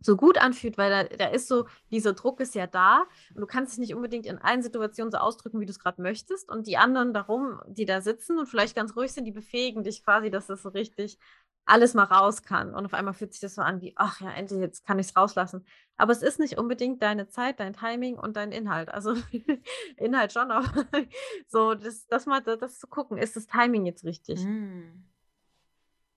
[0.00, 3.46] so gut anfühlt, weil da, da ist so, dieser Druck ist ja da und du
[3.46, 6.48] kannst dich nicht unbedingt in allen Situationen so ausdrücken, wie du es gerade möchtest.
[6.48, 10.02] Und die anderen darum, die da sitzen und vielleicht ganz ruhig sind, die befähigen dich
[10.02, 11.18] quasi, dass das so richtig
[11.64, 12.74] alles mal raus kann.
[12.74, 15.08] Und auf einmal fühlt sich das so an wie, ach ja, endlich, jetzt kann ich
[15.08, 15.64] es rauslassen.
[15.96, 18.88] Aber es ist nicht unbedingt deine Zeit, dein Timing und dein Inhalt.
[18.88, 19.14] Also
[19.96, 20.68] Inhalt schon, aber
[21.46, 24.44] so, das, das mal das zu gucken, ist das Timing jetzt richtig?
[24.44, 25.04] Mm.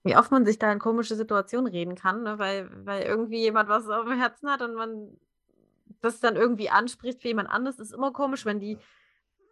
[0.02, 2.38] wie oft man sich da in komische Situationen reden kann, ne?
[2.38, 5.16] weil, weil irgendwie jemand was auf dem Herzen hat und man
[6.00, 8.78] das dann irgendwie anspricht für jemand anderes, ist immer komisch, wenn die,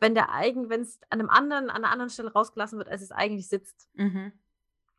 [0.01, 3.03] wenn der eigen, wenn es an einem anderen, an einer anderen Stelle rausgelassen wird, als
[3.03, 3.89] es eigentlich sitzt.
[3.95, 4.33] Mhm.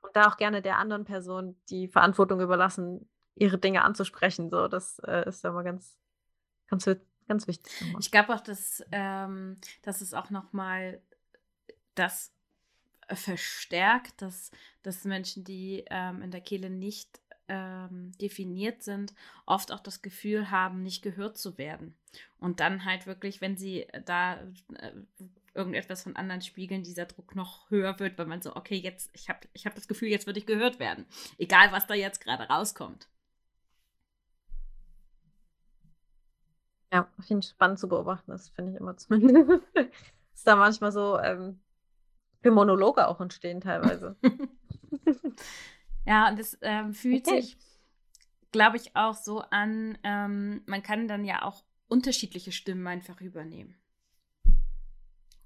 [0.05, 4.49] Und da auch gerne der anderen Person die Verantwortung überlassen, ihre Dinge anzusprechen.
[4.49, 5.97] So, das äh, ist mal ganz,
[6.67, 6.89] ganz,
[7.27, 7.81] ganz wichtig.
[7.81, 7.99] immer.
[7.99, 11.01] Ich glaube auch, dass, ähm, dass es auch nochmal
[11.95, 12.33] das
[13.09, 14.51] verstärkt, dass,
[14.83, 19.13] dass Menschen, die ähm, in der Kehle nicht ähm, definiert sind,
[19.45, 21.95] oft auch das Gefühl haben, nicht gehört zu werden.
[22.39, 24.35] Und dann halt wirklich, wenn sie da
[24.73, 24.91] äh,
[25.55, 29.29] irgendetwas von anderen spiegeln, dieser Druck noch höher wird, weil man so, okay, jetzt, ich
[29.29, 31.05] habe ich hab das Gefühl, jetzt würde ich gehört werden.
[31.37, 33.07] Egal, was da jetzt gerade rauskommt.
[36.91, 38.31] Ja, finde ich spannend zu beobachten.
[38.31, 39.63] Das finde ich immer zumindest.
[40.33, 41.59] ist da manchmal so ähm,
[42.41, 44.17] für Monologe auch entstehen teilweise.
[46.07, 47.41] Ja, und es ähm, fühlt Okay.
[47.41, 47.57] sich,
[48.51, 53.75] glaube ich, auch so an, ähm, man kann dann ja auch unterschiedliche Stimmen einfach übernehmen.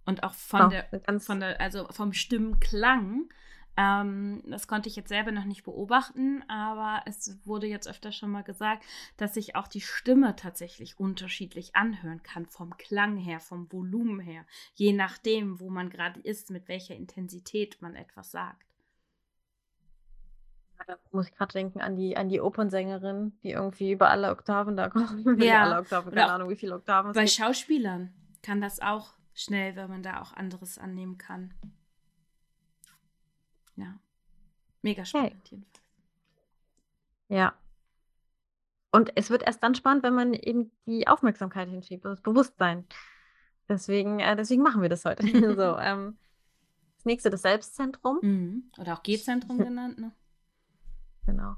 [0.09, 3.29] Und auch von Genau, der, von der, also vom Stimmklang.
[3.77, 8.31] Ähm, das konnte ich jetzt selber noch nicht beobachten, aber es wurde jetzt öfter schon
[8.31, 8.83] mal gesagt,
[9.17, 14.45] dass sich auch die Stimme tatsächlich unterschiedlich anhören kann, vom Klang her, vom Volumen her,
[14.73, 18.65] je nachdem, wo man gerade ist, mit welcher Intensität man etwas sagt.
[20.87, 24.75] da muss ich gerade denken an die, an die Opernsängerin, die irgendwie über alle Oktaven
[24.75, 25.39] da kommt.
[25.43, 27.35] Ja, alle Oktaven, keine Ahnung, wie viele Oktaven es Bei gibt.
[27.35, 31.53] Schauspielern kann das auch schnell, wenn man da auch anderes annehmen kann.
[33.75, 33.99] Ja.
[34.81, 35.83] Mega spannend jedenfalls.
[37.29, 37.53] Ja.
[38.91, 42.85] Und es wird erst dann spannend, wenn man eben die Aufmerksamkeit hinschiebt und das Bewusstsein.
[43.67, 45.23] Deswegen, äh, deswegen machen wir das heute.
[45.55, 46.17] so, ähm,
[46.95, 48.19] das nächste, das Selbstzentrum.
[48.21, 48.71] Mhm.
[48.77, 50.11] Oder auch G-Zentrum genannt, ne?
[51.25, 51.55] Genau.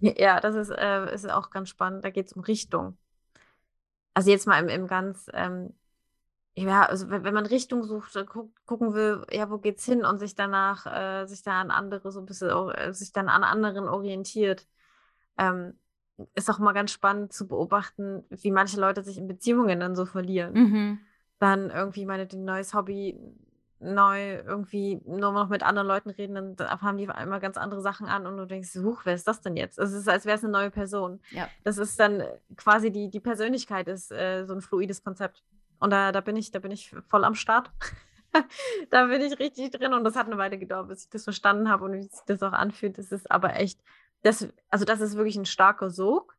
[0.00, 2.04] Ja, das ist, äh, ist auch ganz spannend.
[2.04, 2.98] Da geht es um Richtung.
[4.14, 5.72] Also jetzt mal im, im ganz, ähm,
[6.56, 10.04] ja, also wenn, wenn man Richtung sucht, äh, guck, gucken will, ja, wo geht's hin
[10.04, 13.44] und sich danach, äh, sich da an andere so ein bisschen, äh, sich dann an
[13.44, 14.66] anderen orientiert,
[15.38, 15.78] ähm,
[16.34, 20.06] ist auch mal ganz spannend zu beobachten, wie manche Leute sich in Beziehungen dann so
[20.06, 20.98] verlieren Mhm.
[21.38, 23.18] dann irgendwie meine ein neues Hobby
[23.78, 27.58] neu irgendwie nur noch mit anderen Leuten reden, dann da haben die auf einmal ganz
[27.58, 29.78] andere Sachen an und du denkst, huch, wer ist das denn jetzt?
[29.78, 31.20] Es ist, als wäre es eine neue Person.
[31.30, 31.48] Ja.
[31.62, 35.44] Das ist dann äh, quasi die, die Persönlichkeit ist äh, so ein fluides Konzept.
[35.78, 37.70] Und da, da bin ich, da bin ich voll am Start.
[38.90, 41.68] da bin ich richtig drin und das hat eine Weile gedauert, bis ich das verstanden
[41.68, 42.98] habe und wie sich das auch anfühlt.
[42.98, 43.80] Das ist aber echt,
[44.22, 46.36] das, also das ist wirklich ein starker Sog.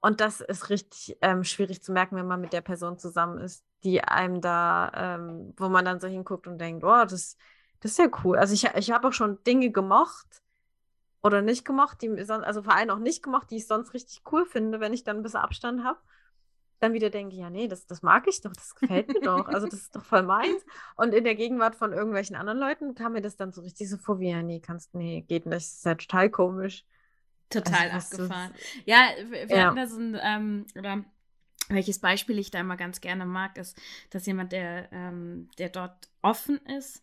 [0.00, 3.64] Und das ist richtig ähm, schwierig zu merken, wenn man mit der Person zusammen ist,
[3.82, 7.36] die einem da, ähm, wo man dann so hinguckt und denkt, oh, das,
[7.80, 8.38] das ist ja cool.
[8.38, 10.42] Also ich, ich habe auch schon Dinge gemocht
[11.22, 14.46] oder nicht gemocht, die also vor allem auch nicht gemocht, die ich sonst richtig cool
[14.46, 15.98] finde, wenn ich dann ein bisschen Abstand habe.
[16.80, 19.48] Dann wieder denke, ja, nee, das, das mag ich doch, das gefällt mir doch.
[19.48, 20.62] Also das ist doch voll meins.
[20.96, 23.96] Und in der Gegenwart von irgendwelchen anderen Leuten kam mir das dann so richtig so
[23.96, 26.84] vor, wie, ja, nee, kannst, nee, geht nicht, das ist ja total komisch.
[27.48, 28.52] Total Also, was das- abgefahren.
[28.84, 29.66] Ja, wir wir Ja.
[29.66, 31.04] hatten da so ein, ähm, oder
[31.68, 36.10] welches Beispiel ich da immer ganz gerne mag, ist, dass jemand, der, ähm, der dort
[36.22, 37.02] offen ist,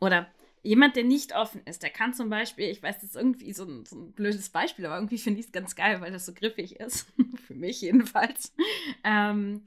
[0.00, 0.26] oder
[0.64, 3.64] jemand, der nicht offen ist, der kann zum Beispiel, ich weiß, das ist irgendwie so
[3.64, 6.32] ein, so ein blödes Beispiel, aber irgendwie finde ich es ganz geil, weil das so
[6.32, 7.06] griffig ist,
[7.46, 8.52] für mich jedenfalls.
[9.04, 9.62] Ähm,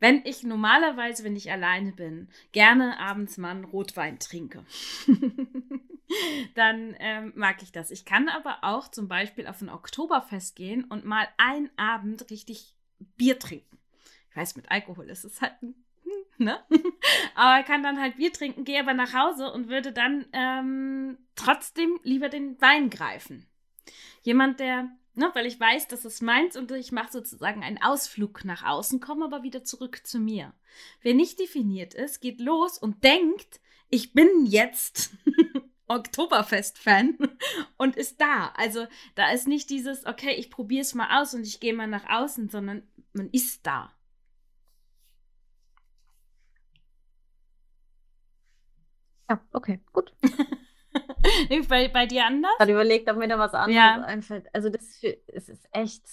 [0.00, 4.64] wenn ich normalerweise, wenn ich alleine bin, gerne abends mal einen Rotwein trinke,
[6.54, 7.90] dann ähm, mag ich das.
[7.90, 12.74] Ich kann aber auch zum Beispiel auf ein Oktoberfest gehen und mal einen Abend richtig
[13.16, 13.78] Bier trinken.
[14.30, 15.74] Ich weiß, mit Alkohol ist es halt, hm,
[16.44, 16.64] ne?
[17.34, 21.98] aber kann dann halt Bier trinken, gehe aber nach Hause und würde dann ähm, trotzdem
[22.02, 23.46] lieber den Wein greifen.
[24.22, 28.44] Jemand, der, ne, weil ich weiß, das ist meins und ich mache sozusagen einen Ausflug
[28.44, 30.54] nach außen, komme aber wieder zurück zu mir.
[31.02, 35.10] Wer nicht definiert ist, geht los und denkt, ich bin jetzt
[35.88, 37.18] Oktoberfest-Fan
[37.76, 38.52] und ist da.
[38.56, 41.86] Also da ist nicht dieses, okay, ich probiere es mal aus und ich gehe mal
[41.86, 43.92] nach außen, sondern man ist da.
[49.28, 50.12] Ja, okay, gut.
[51.68, 52.50] bei, bei dir anders?
[52.56, 54.02] Ich habe überlegt, ob mir da was anderes Ja.
[54.02, 54.46] einfällt.
[54.54, 56.04] Also das ist, für- es ist echt.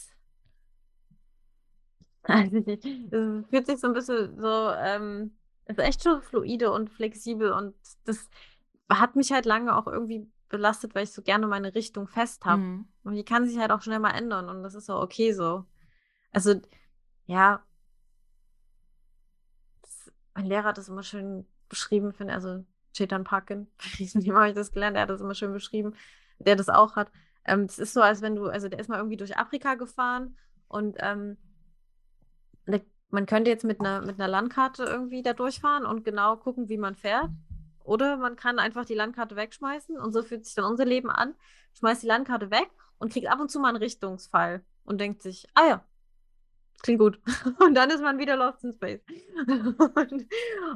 [2.51, 2.86] Nicht.
[3.12, 7.51] Es fühlt sich so ein bisschen so, ähm, es ist echt schon fluide und flexibel
[7.51, 7.75] und
[8.06, 8.30] das
[8.89, 12.62] hat mich halt lange auch irgendwie belastet, weil ich so gerne meine Richtung fest habe.
[12.62, 12.88] Mhm.
[13.04, 15.65] Und die kann sich halt auch schnell mal ändern und das ist auch okay so.
[16.32, 16.60] Also,
[17.28, 17.63] ja,
[19.82, 22.63] das, mein Lehrer hat das immer schön beschrieben, finde also
[22.95, 25.95] Chetan Parkin, wie habe ich das gelernt, er hat das immer schön beschrieben,
[26.39, 27.12] der das auch hat.
[27.45, 30.38] Ähm, das ist so, als wenn du, also der ist mal irgendwie durch Afrika gefahren
[30.67, 31.38] und ähm,
[33.15, 36.77] man könnte jetzt mit einer, mit einer Landkarte irgendwie da durchfahren und genau gucken, wie
[36.77, 37.29] man fährt.
[37.84, 41.36] Oder man kann einfach die Landkarte wegschmeißen und so fühlt sich dann unser Leben an.
[41.73, 45.47] Schmeißt die Landkarte weg und kriegt ab und zu mal einen Richtungsfall und denkt sich,
[45.53, 45.86] ah ja,
[46.81, 47.19] klingt gut.
[47.59, 49.01] Und dann ist man wieder lost in space.
[49.47, 50.27] und,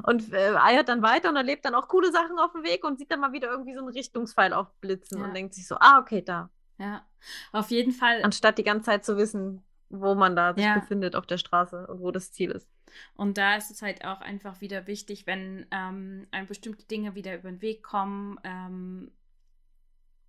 [0.04, 2.98] und äh, eiert dann weiter und erlebt dann auch coole Sachen auf dem Weg und
[2.98, 5.24] sieht dann mal wieder irgendwie so einen Richtungspfeil aufblitzen ja.
[5.24, 6.50] und denkt sich so, ah, okay, da.
[6.78, 7.04] Ja,
[7.52, 8.22] auf jeden Fall.
[8.22, 10.78] Anstatt die ganze Zeit zu wissen, wo man da sich ja.
[10.78, 12.68] befindet auf der Straße und wo das Ziel ist.
[13.14, 17.34] Und da ist es halt auch einfach wieder wichtig, wenn ähm, einem bestimmte Dinge wieder
[17.36, 19.12] über den Weg kommen, ähm,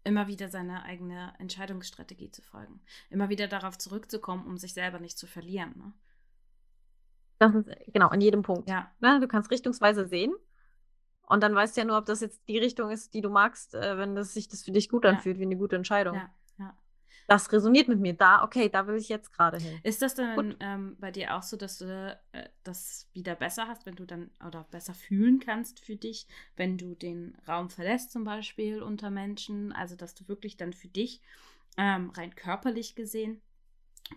[0.04, 2.82] immer wieder seine eigene Entscheidungsstrategie zu folgen.
[3.10, 5.74] Immer wieder darauf zurückzukommen, um sich selber nicht zu verlieren.
[5.78, 5.94] Ne?
[7.40, 8.70] Das ist genau an jedem Punkt.
[8.70, 8.92] Ja.
[9.00, 9.20] Ne?
[9.20, 10.34] Du kannst richtungsweise sehen.
[11.28, 13.74] Und dann weißt du ja nur, ob das jetzt die Richtung ist, die du magst,
[13.74, 15.42] äh, wenn das sich das für dich gut anfühlt, ja.
[15.42, 16.16] wie eine gute Entscheidung.
[16.16, 16.30] Ja
[17.28, 18.14] das resoniert mit mir.
[18.14, 19.80] Da, okay, da will ich jetzt gerade hin.
[19.84, 23.86] Ist das dann ähm, bei dir auch so, dass du äh, das wieder besser hast,
[23.86, 28.24] wenn du dann oder besser fühlen kannst für dich, wenn du den Raum verlässt, zum
[28.24, 29.72] Beispiel unter Menschen?
[29.72, 31.22] Also, dass du wirklich dann für dich
[31.78, 33.42] ähm, rein körperlich gesehen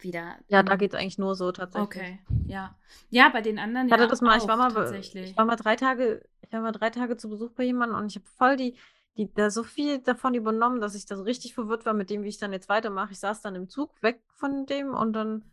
[0.00, 0.38] wieder.
[0.48, 2.02] Ja, da geht es eigentlich nur so tatsächlich.
[2.02, 2.76] Okay, ja.
[3.10, 3.86] Ja, bei den anderen.
[3.86, 6.52] Ich hatte ja das mal, auch, ich war mal, ich war mal drei Tage, ich
[6.52, 8.76] war mal drei Tage zu Besuch bei jemandem und ich habe voll die
[9.16, 12.22] die da so viel davon übernommen, dass ich da so richtig verwirrt war mit dem,
[12.22, 13.12] wie ich dann jetzt weitermache.
[13.12, 15.44] Ich saß dann im Zug weg von dem und dann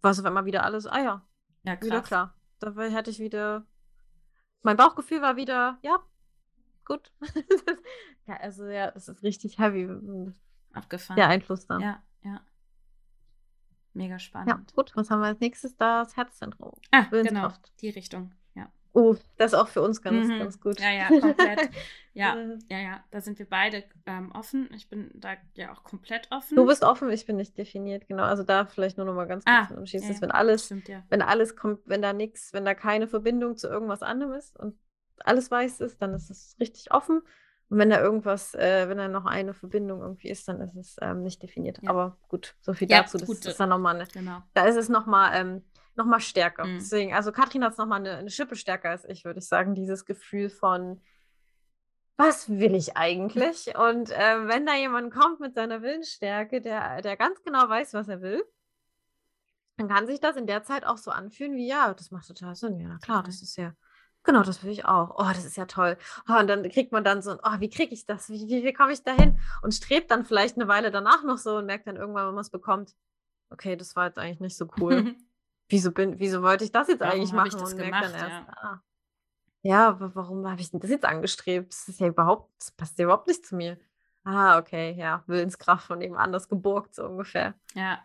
[0.00, 1.26] war es auf einmal wieder alles, ah ja,
[1.64, 1.86] ja krass.
[1.86, 2.34] wieder klar.
[2.60, 3.66] Da hatte ich wieder,
[4.62, 5.98] mein Bauchgefühl war wieder, ja,
[6.84, 7.12] gut.
[8.26, 9.88] ja, also ja, es ist richtig heavy.
[10.72, 11.16] Abgefahren.
[11.16, 11.80] Der Einfluss dann.
[11.80, 12.40] Ja, ja.
[13.92, 14.48] Mega spannend.
[14.48, 14.92] Ja, gut.
[14.94, 15.76] Was haben wir als nächstes?
[15.76, 16.72] Das Herzzentrum.
[16.92, 17.52] Ah, genau.
[17.80, 18.32] Die Richtung.
[18.92, 20.38] Oh, das ist auch für uns ganz, mhm.
[20.38, 20.80] ganz gut.
[20.80, 21.70] Ja, ja, komplett.
[22.12, 22.36] ja,
[22.68, 24.68] ja, ja, da sind wir beide ähm, offen.
[24.74, 26.56] Ich bin da ja auch komplett offen.
[26.56, 28.24] Du bist offen, ich bin nicht definiert, genau.
[28.24, 31.04] Also da vielleicht nur noch mal ganz kurz ah, ja, ist, wenn alles, stimmt, ja.
[31.08, 34.76] wenn alles kommt, wenn da nichts, wenn da keine Verbindung zu irgendwas anderem ist und
[35.24, 37.22] alles weiß ist, dann ist es richtig offen.
[37.70, 40.96] Und wenn da irgendwas, äh, wenn da noch eine Verbindung irgendwie ist, dann ist es
[41.00, 41.78] ähm, nicht definiert.
[41.82, 41.90] Ja.
[41.90, 43.16] Aber gut, so viel dazu.
[43.16, 44.42] Das gut, ist dann nochmal genau.
[44.54, 45.62] Da ist es nochmal ähm,
[45.96, 46.64] noch mal stärker.
[46.64, 46.78] Mhm.
[46.78, 49.74] Deswegen, also Katrin hat es nochmal eine, eine Schippe stärker als ich, würde ich sagen.
[49.74, 51.00] Dieses Gefühl von,
[52.16, 53.74] was will ich eigentlich?
[53.76, 58.08] Und äh, wenn da jemand kommt mit seiner Willensstärke, der, der ganz genau weiß, was
[58.08, 58.44] er will,
[59.78, 62.54] dann kann sich das in der Zeit auch so anfühlen wie, ja, das macht total
[62.54, 62.78] Sinn.
[62.78, 63.72] Ja, klar, das ist ja,
[64.22, 65.14] genau, das will ich auch.
[65.16, 65.96] Oh, das ist ja toll.
[66.28, 68.28] Oh, und dann kriegt man dann so, oh, wie kriege ich das?
[68.28, 69.40] Wie, wie, wie komme ich da hin?
[69.62, 72.42] Und strebt dann vielleicht eine Weile danach noch so und merkt dann irgendwann, wenn man
[72.42, 72.94] es bekommt,
[73.48, 75.16] okay, das war jetzt eigentlich nicht so cool.
[75.70, 77.48] wieso bin, wieso wollte ich das jetzt warum eigentlich machen?
[77.48, 78.46] Ich das und gemacht, dann erst, ja.
[78.62, 78.82] Ah,
[79.62, 81.72] ja, warum habe ich denn das jetzt angestrebt?
[81.72, 83.78] Das ist ja überhaupt, das passt ja überhaupt nicht zu mir.
[84.24, 87.54] Ah, okay, ja, Willenskraft von eben anders geborgt, so ungefähr.
[87.74, 88.02] Ja,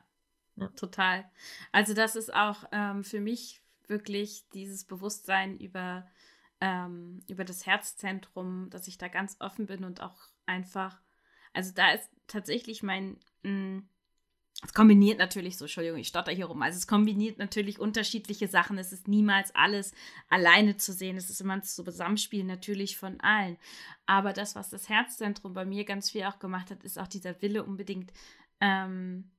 [0.56, 0.68] ja.
[0.70, 1.30] total.
[1.72, 6.08] Also, das ist auch ähm, für mich wirklich dieses Bewusstsein über,
[6.62, 11.02] ähm, über das Herzzentrum, dass ich da ganz offen bin und auch einfach,
[11.54, 13.90] also da ist tatsächlich mein, mh, mm,
[14.64, 16.62] es kombiniert natürlich so, Entschuldigung, ich stotter hier rum.
[16.62, 18.78] Also es kombiniert natürlich unterschiedliche Sachen.
[18.78, 19.94] Es ist niemals alles
[20.30, 21.18] alleine zu sehen.
[21.18, 23.58] Es ist immer ein Zusammenspiel natürlich von allen.
[24.06, 27.42] Aber das, was das Herzzentrum bei mir ganz viel auch gemacht hat, ist auch dieser
[27.42, 28.14] Wille unbedingt
[28.62, 29.30] ähm,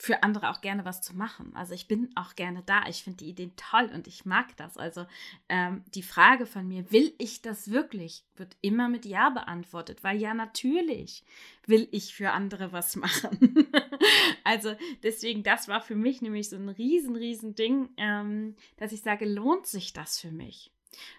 [0.00, 1.50] für andere auch gerne was zu machen.
[1.56, 2.86] Also ich bin auch gerne da.
[2.88, 4.78] Ich finde die Ideen toll und ich mag das.
[4.78, 5.06] Also
[5.48, 10.16] ähm, die Frage von mir, will ich das wirklich, wird immer mit Ja beantwortet, weil
[10.16, 11.24] ja natürlich
[11.66, 13.66] will ich für andere was machen.
[14.44, 19.02] also deswegen, das war für mich nämlich so ein riesen, riesen Ding, ähm, dass ich
[19.02, 20.70] sage, lohnt sich das für mich?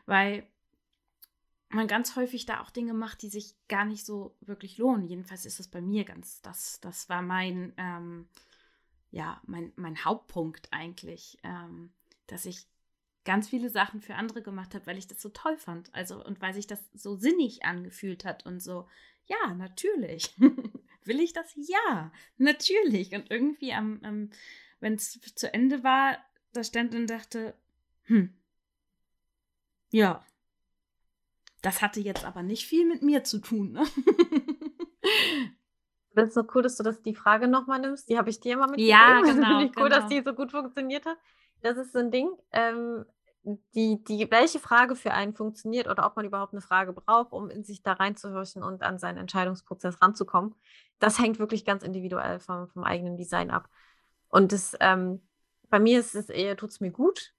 [0.05, 0.47] Weil
[1.67, 5.03] man ganz häufig da auch Dinge macht, die sich gar nicht so wirklich lohnen.
[5.03, 7.73] Jedenfalls ist es bei mir ganz, das, das war mein...
[7.75, 8.29] Ähm,
[9.11, 11.91] ja, mein, mein Hauptpunkt eigentlich, ähm,
[12.27, 12.67] dass ich
[13.25, 15.93] ganz viele Sachen für andere gemacht habe, weil ich das so toll fand.
[15.93, 18.87] Also und weil sich das so sinnig angefühlt hat und so,
[19.25, 20.33] ja, natürlich.
[21.05, 21.53] Will ich das?
[21.55, 23.13] Ja, natürlich.
[23.13, 24.29] Und irgendwie am, am
[24.79, 26.17] wenn es zu Ende war,
[26.53, 27.53] da stand und dachte,
[28.03, 28.33] hm,
[29.91, 30.25] ja,
[31.61, 33.73] das hatte jetzt aber nicht viel mit mir zu tun.
[33.73, 33.85] Ne?
[36.19, 38.09] finde es so cool, dass du das, die Frage nochmal nimmst.
[38.09, 38.89] Die habe ich dir immer mitgegeben.
[38.89, 39.47] Ja, genau.
[39.47, 40.01] Finde ich cool, genau.
[40.01, 41.17] dass die so gut funktioniert hat.
[41.61, 42.29] Das ist so ein Ding.
[42.51, 43.05] Ähm,
[43.73, 47.49] die, die, welche Frage für einen funktioniert oder ob man überhaupt eine Frage braucht, um
[47.49, 50.55] in sich da reinzuhorchen und an seinen Entscheidungsprozess ranzukommen,
[50.99, 53.69] das hängt wirklich ganz individuell vom, vom eigenen Design ab.
[54.27, 55.21] Und das, ähm,
[55.69, 57.33] bei mir ist es eher, tut es mir gut.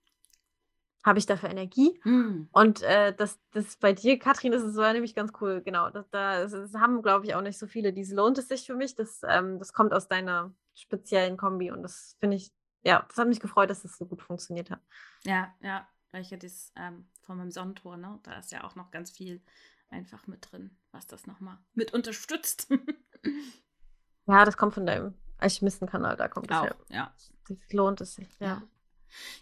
[1.05, 1.99] Habe ich dafür Energie?
[2.03, 2.49] Hm.
[2.53, 5.63] Und äh, das, das bei dir, Katrin, das ist so nämlich ganz cool.
[5.63, 7.93] Genau, das, das, das haben, glaube ich, auch nicht so viele.
[7.93, 8.95] Dies lohnt es sich für mich.
[8.95, 13.29] Das, ähm, das kommt aus deiner speziellen Kombi und das finde ich, ja, das hat
[13.29, 14.81] mich gefreut, dass das so gut funktioniert hat.
[15.25, 18.19] Ja, ja, welche das ähm, von meinem Sonnentor, ne?
[18.23, 19.43] Da ist ja auch noch ganz viel
[19.89, 22.71] einfach mit drin, was das nochmal mit unterstützt.
[24.27, 26.77] ja, das kommt von deinem Alchemistenkanal, da kommt das auch, her.
[26.89, 27.15] ja.
[27.49, 28.47] Das lohnt es sich, ja.
[28.47, 28.63] Ja.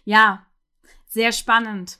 [0.03, 0.45] Ja,
[1.09, 1.99] sehr spannend.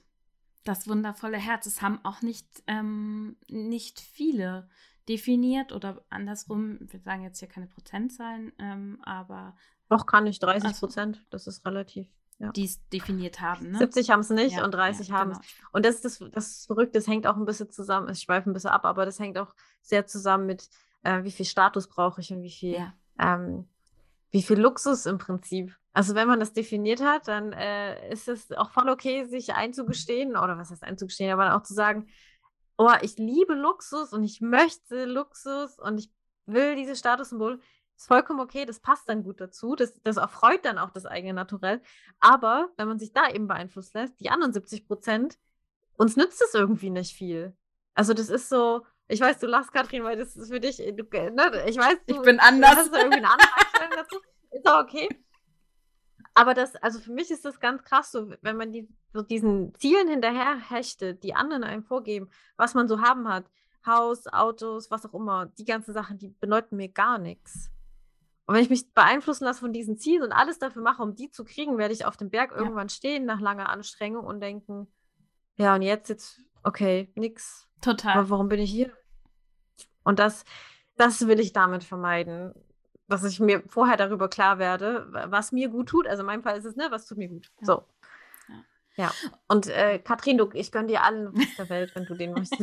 [0.64, 1.66] Das wundervolle Herz.
[1.66, 4.70] Es haben auch nicht, ähm, nicht viele
[5.10, 9.56] definiert oder andersrum, wir sagen jetzt hier keine Prozentzahlen, ähm, aber
[9.90, 10.86] Doch kann ich 30 Ach so.
[10.86, 12.08] Prozent, das ist relativ.
[12.42, 12.54] Ja.
[12.54, 13.72] die es definiert haben.
[13.72, 13.80] Ne?
[13.80, 15.40] 70 haben es nicht Ja, und 30 ja, haben es.
[15.40, 15.70] genau.
[15.74, 18.54] Und das ist das, das Verrückte, das hängt auch ein bisschen zusammen, ich schweife ein
[18.54, 20.70] bisschen ab, aber das hängt auch sehr zusammen mit,
[21.04, 23.68] äh, wie viel Status brauche ich und wie viel, ähm,
[24.32, 25.78] wie viel Luxus im Prinzip.
[26.00, 30.38] Also wenn man das definiert hat, dann äh, ist es auch voll okay, sich einzugestehen,
[30.38, 32.08] oder was heißt einzugestehen, aber auch zu sagen,
[32.78, 36.10] oh, ich liebe Luxus und ich möchte Luxus und ich
[36.46, 37.60] will dieses Statussymbol.
[37.98, 39.76] Ist vollkommen okay, das passt dann gut dazu.
[39.76, 41.82] Das, das erfreut dann auch das eigene Naturell.
[42.22, 45.38] Aber wenn man sich da eben beeinflussen lässt, die anderen 70 Prozent,
[45.98, 47.58] uns nützt es irgendwie nicht viel.
[47.94, 51.04] Also das ist so, ich weiß, du lachst, Katrin, weil das ist für dich, du,
[51.04, 52.78] ne, ich weiß, du, Ich bin du anders.
[52.78, 54.22] hast da irgendwie eine andere Einstellung dazu.
[54.52, 55.10] Ist auch okay.
[56.34, 59.74] Aber das, also für mich ist das ganz krass, so wenn man die, so diesen
[59.76, 63.50] Zielen hinterher hechtet, die anderen einem vorgeben, was man so haben hat,
[63.86, 67.72] Haus, Autos, was auch immer, die ganzen Sachen, die bedeuten mir gar nichts.
[68.46, 71.30] Und wenn ich mich beeinflussen lasse von diesen Zielen und alles dafür mache, um die
[71.30, 72.58] zu kriegen, werde ich auf dem Berg Ja.
[72.58, 74.92] irgendwann stehen nach langer Anstrengung und denken,
[75.58, 77.68] ja, und jetzt, jetzt, okay, nix.
[77.82, 78.18] total.
[78.18, 78.92] Aber warum bin ich hier?
[80.04, 80.46] Und das,
[80.96, 82.54] das will ich damit vermeiden,
[83.10, 86.08] dass ich mir vorher darüber klar werde, wa- was mir gut tut.
[86.08, 87.52] Also in meinem Fall ist es, ne, was tut mir gut.
[87.60, 87.66] Ja.
[87.66, 87.84] So.
[88.96, 89.14] Ja.
[89.48, 92.62] Und äh, Katrin, du, ich gönne dir allen Rest der Welt, wenn du den möchtest.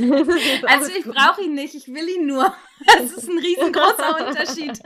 [0.67, 2.55] Also ich brauche ihn nicht, ich will ihn nur.
[2.87, 4.79] Das ist ein riesengroßer Unterschied.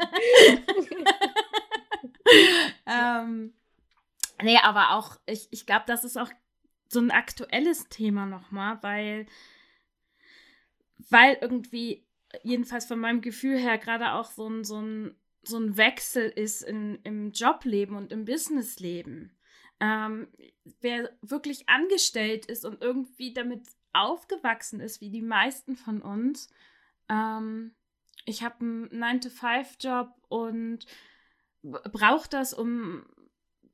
[2.87, 3.53] ähm,
[4.43, 6.31] nee, aber auch, ich, ich glaube, das ist auch
[6.89, 9.27] so ein aktuelles Thema nochmal, weil,
[11.09, 12.07] weil irgendwie,
[12.43, 16.63] jedenfalls von meinem Gefühl her, gerade auch so ein, so ein, so ein Wechsel ist
[16.63, 19.37] in, im Jobleben und im Businessleben.
[19.81, 20.29] Ähm,
[20.81, 23.63] wer wirklich angestellt ist und irgendwie damit
[23.93, 26.49] aufgewachsen ist, wie die meisten von uns,
[27.09, 27.75] ähm,
[28.27, 30.87] ich habe einen 9-to-5-Job und
[31.63, 33.05] brauche das, um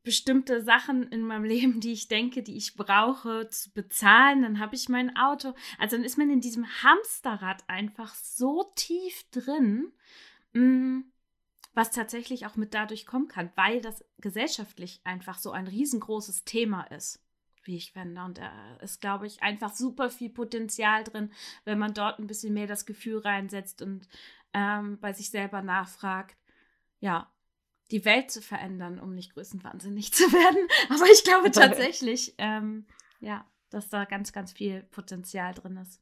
[0.03, 4.43] bestimmte Sachen in meinem Leben, die ich denke, die ich brauche, zu bezahlen.
[4.43, 5.55] Dann habe ich mein Auto.
[5.79, 9.93] Also dann ist man in diesem Hamsterrad einfach so tief drin,
[10.53, 11.03] mh,
[11.77, 16.85] was tatsächlich auch mit dadurch kommen kann, weil das gesellschaftlich einfach so ein riesengroßes Thema
[16.85, 17.22] ist,
[17.64, 18.24] wie ich finde.
[18.24, 21.31] Und da ist, glaube ich, einfach super viel Potenzial drin,
[21.66, 24.09] wenn man dort ein bisschen mehr das Gefühl reinsetzt und
[24.55, 26.39] ähm, bei sich selber nachfragt,
[27.01, 27.31] ja,
[27.91, 30.66] die Welt zu verändern, um nicht größenwahnsinnig zu werden.
[30.89, 32.87] Aber ich glaube tatsächlich, ähm,
[33.20, 36.01] ja, dass da ganz, ganz viel Potenzial drin ist.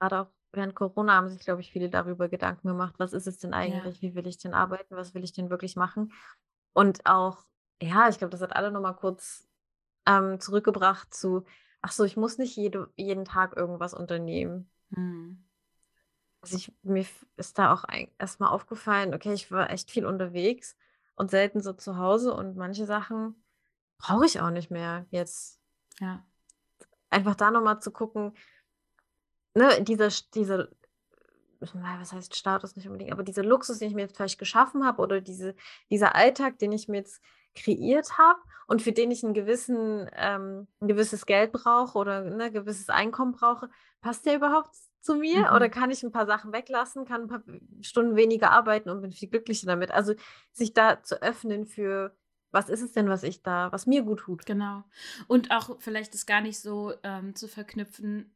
[0.00, 3.38] Gerade auch während Corona haben sich, glaube ich, viele darüber Gedanken gemacht, was ist es
[3.38, 6.12] denn eigentlich, wie will ich denn arbeiten, was will ich denn wirklich machen?
[6.72, 7.44] Und auch,
[7.82, 9.46] ja, ich glaube, das hat alle nochmal kurz
[10.06, 11.44] ähm, zurückgebracht zu,
[11.82, 14.70] ach so, ich muss nicht jede, jeden Tag irgendwas unternehmen.
[14.94, 15.44] Hm.
[16.40, 17.04] Also ich, mir
[17.36, 17.84] ist da auch
[18.18, 20.76] erstmal aufgefallen, okay, ich war echt viel unterwegs
[21.14, 23.42] und selten so zu Hause und manche Sachen
[23.98, 25.60] brauche ich auch nicht mehr jetzt.
[25.98, 26.24] Ja.
[27.10, 28.34] Einfach da nochmal zu gucken,
[29.54, 30.68] ne, dieser, dieser,
[31.74, 34.84] na, was heißt Status nicht unbedingt, aber dieser Luxus, den ich mir jetzt vielleicht geschaffen
[34.84, 35.54] habe oder diese,
[35.90, 37.20] dieser Alltag, den ich mir jetzt
[37.54, 42.44] kreiert habe und für den ich einen gewissen, ähm, ein gewisses Geld brauche oder ne,
[42.44, 43.68] ein gewisses Einkommen brauche,
[44.00, 44.70] passt der überhaupt
[45.00, 45.56] zu mir Mhm.
[45.56, 47.42] oder kann ich ein paar Sachen weglassen, kann ein paar
[47.80, 49.90] Stunden weniger arbeiten und bin viel glücklicher damit?
[49.90, 50.14] Also
[50.52, 52.14] sich da zu öffnen für,
[52.50, 54.46] was ist es denn, was ich da, was mir gut tut.
[54.46, 54.84] Genau.
[55.26, 58.34] Und auch vielleicht ist gar nicht so ähm, zu verknüpfen,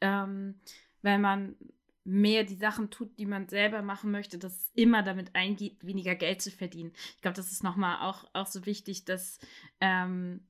[0.00, 0.60] ähm,
[1.02, 1.56] wenn man
[2.04, 6.14] mehr die Sachen tut, die man selber machen möchte, dass es immer damit eingeht, weniger
[6.14, 6.92] Geld zu verdienen.
[7.16, 9.38] Ich glaube, das ist nochmal auch, auch so wichtig, dass,
[9.80, 10.46] ähm,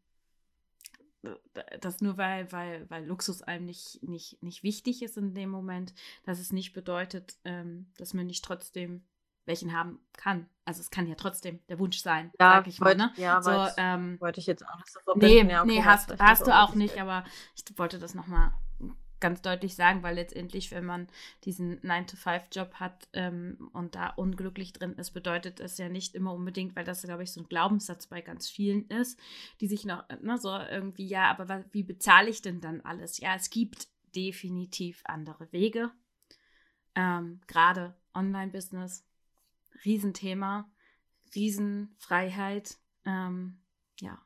[1.81, 5.93] dass nur weil, weil, weil Luxus einem nicht, nicht, nicht wichtig ist in dem Moment,
[6.25, 9.03] dass es nicht bedeutet, ähm, dass man nicht trotzdem
[9.45, 10.49] welchen haben kann.
[10.65, 12.87] Also es kann ja trotzdem der Wunsch sein, sag ich mal.
[12.91, 13.13] wollt- Ne?
[13.17, 15.51] ja, so, wollte ähm, wollte ich jetzt auch nicht so Nee, verbinden.
[15.51, 17.25] Ja, okay, nee hast, hast du auch nicht, aber
[17.57, 18.53] ich wollte das nochmal
[19.21, 21.09] ganz deutlich sagen, weil letztendlich, wenn man
[21.45, 26.77] diesen 9-to-5-Job hat ähm, und da unglücklich drin ist, bedeutet das ja nicht immer unbedingt,
[26.77, 29.19] weil das, glaube ich, so ein Glaubenssatz bei ganz vielen ist,
[29.61, 33.19] die sich noch ne, so irgendwie, ja, aber wie bezahle ich denn dann alles?
[33.19, 35.91] Ja, es gibt definitiv andere Wege.
[36.95, 39.07] Ähm, Gerade Online-Business,
[39.85, 40.71] Riesenthema,
[41.35, 42.79] Riesenfreiheit.
[43.05, 43.61] Ähm,
[44.01, 44.19] ja,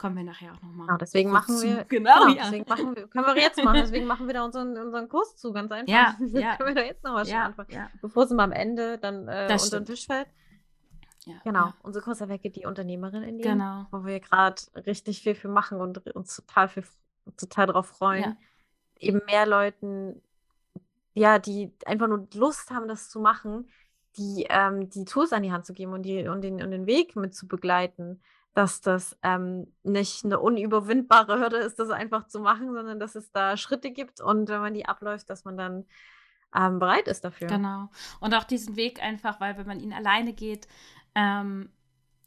[0.00, 0.86] kommen wir nachher auch nochmal.
[0.86, 1.66] Genau, deswegen machen zu.
[1.66, 2.42] wir, Genau, genau, ja.
[2.44, 5.52] deswegen machen wir, können wir jetzt machen, deswegen machen wir da unseren, unseren Kurs zu,
[5.52, 5.92] ganz einfach.
[5.92, 6.56] Ja, ja.
[6.56, 9.46] können wir da jetzt nochmal Ja, anfangen, ja, bevor es immer am Ende dann äh,
[9.46, 9.86] Das unter den.
[9.86, 10.26] Tisch fällt.
[11.26, 11.34] ja.
[11.44, 11.74] Genau, Ja.
[11.82, 13.86] unser Kurs erwecke die Unternehmerin in dir, Genau.
[13.90, 16.84] wo wir gerade richtig viel für machen und uns total, viel,
[17.36, 18.36] total darauf freuen, Ja.
[18.98, 20.22] eben mehr Leuten,
[21.14, 23.68] ja, die einfach nur Lust haben, das zu machen,
[24.16, 26.86] die, ähm, die Tools an die Hand zu geben und, die, und, den, und den
[26.86, 28.22] Weg mit zu begleiten,
[28.54, 33.30] dass das ähm, nicht eine unüberwindbare Hürde ist, das einfach zu machen, sondern dass es
[33.30, 35.84] da Schritte gibt und wenn man die abläuft, dass man dann
[36.54, 37.46] ähm, bereit ist dafür.
[37.46, 37.88] Genau.
[38.20, 40.66] Und auch diesen Weg einfach, weil wenn man ihn alleine geht,
[41.14, 41.70] ähm,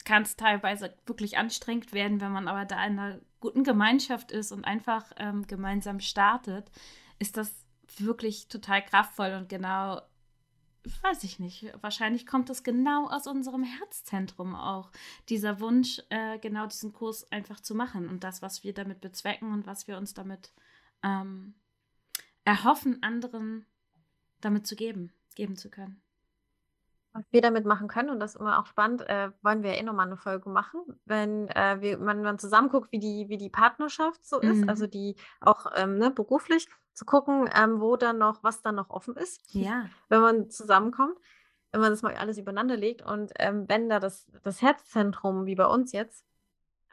[0.06, 4.52] kann es teilweise wirklich anstrengend werden, wenn man aber da in einer guten Gemeinschaft ist
[4.52, 6.72] und einfach ähm, gemeinsam startet,
[7.20, 7.54] ist das
[7.98, 10.02] wirklich total kraftvoll und genau,
[11.02, 14.92] weiß ich nicht, wahrscheinlich kommt es genau aus unserem Herzzentrum auch,
[15.30, 19.54] dieser Wunsch, äh, genau diesen Kurs einfach zu machen und das, was wir damit bezwecken
[19.54, 20.52] und was wir uns damit
[21.04, 21.56] ähm,
[22.44, 23.66] erhoffen, anderen
[24.42, 26.02] damit zu geben, geben zu können.
[27.14, 29.84] Was wir damit machen können, und das ist immer auch spannend, äh, wollen wir eh
[29.84, 33.52] nochmal eine Folge machen, wenn äh, wir, man, man zusammen guckt, wie die, wie die
[33.52, 34.70] Partnerschaft so ist, Mhm.
[34.70, 38.90] also die auch ähm, ne, beruflich, zu gucken, ähm, wo dann noch, was dann noch
[38.90, 41.18] offen ist, Ja, wenn man zusammenkommt,
[41.72, 45.56] wenn man das mal alles übereinander legt und ähm, wenn da das, das Herzzentrum, wie
[45.56, 46.26] bei uns jetzt,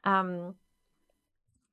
[0.04, 0.58] ähm,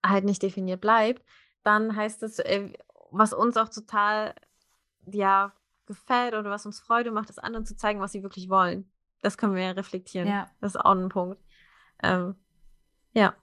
[0.06, 1.24] halt nicht definiert bleibt,
[1.64, 2.72] dann heißt es, äh,
[3.12, 4.34] was uns auch total,
[5.06, 5.54] ja,
[5.86, 8.92] gefällt oder was uns Freude macht, ist anderen zu zeigen, was sie wirklich wollen.
[9.22, 10.28] Das können wir ja reflektieren.
[10.28, 10.50] ja.
[10.60, 11.42] Das ist auch ein Punkt.
[12.04, 12.36] Ähm,
[13.14, 13.34] ja,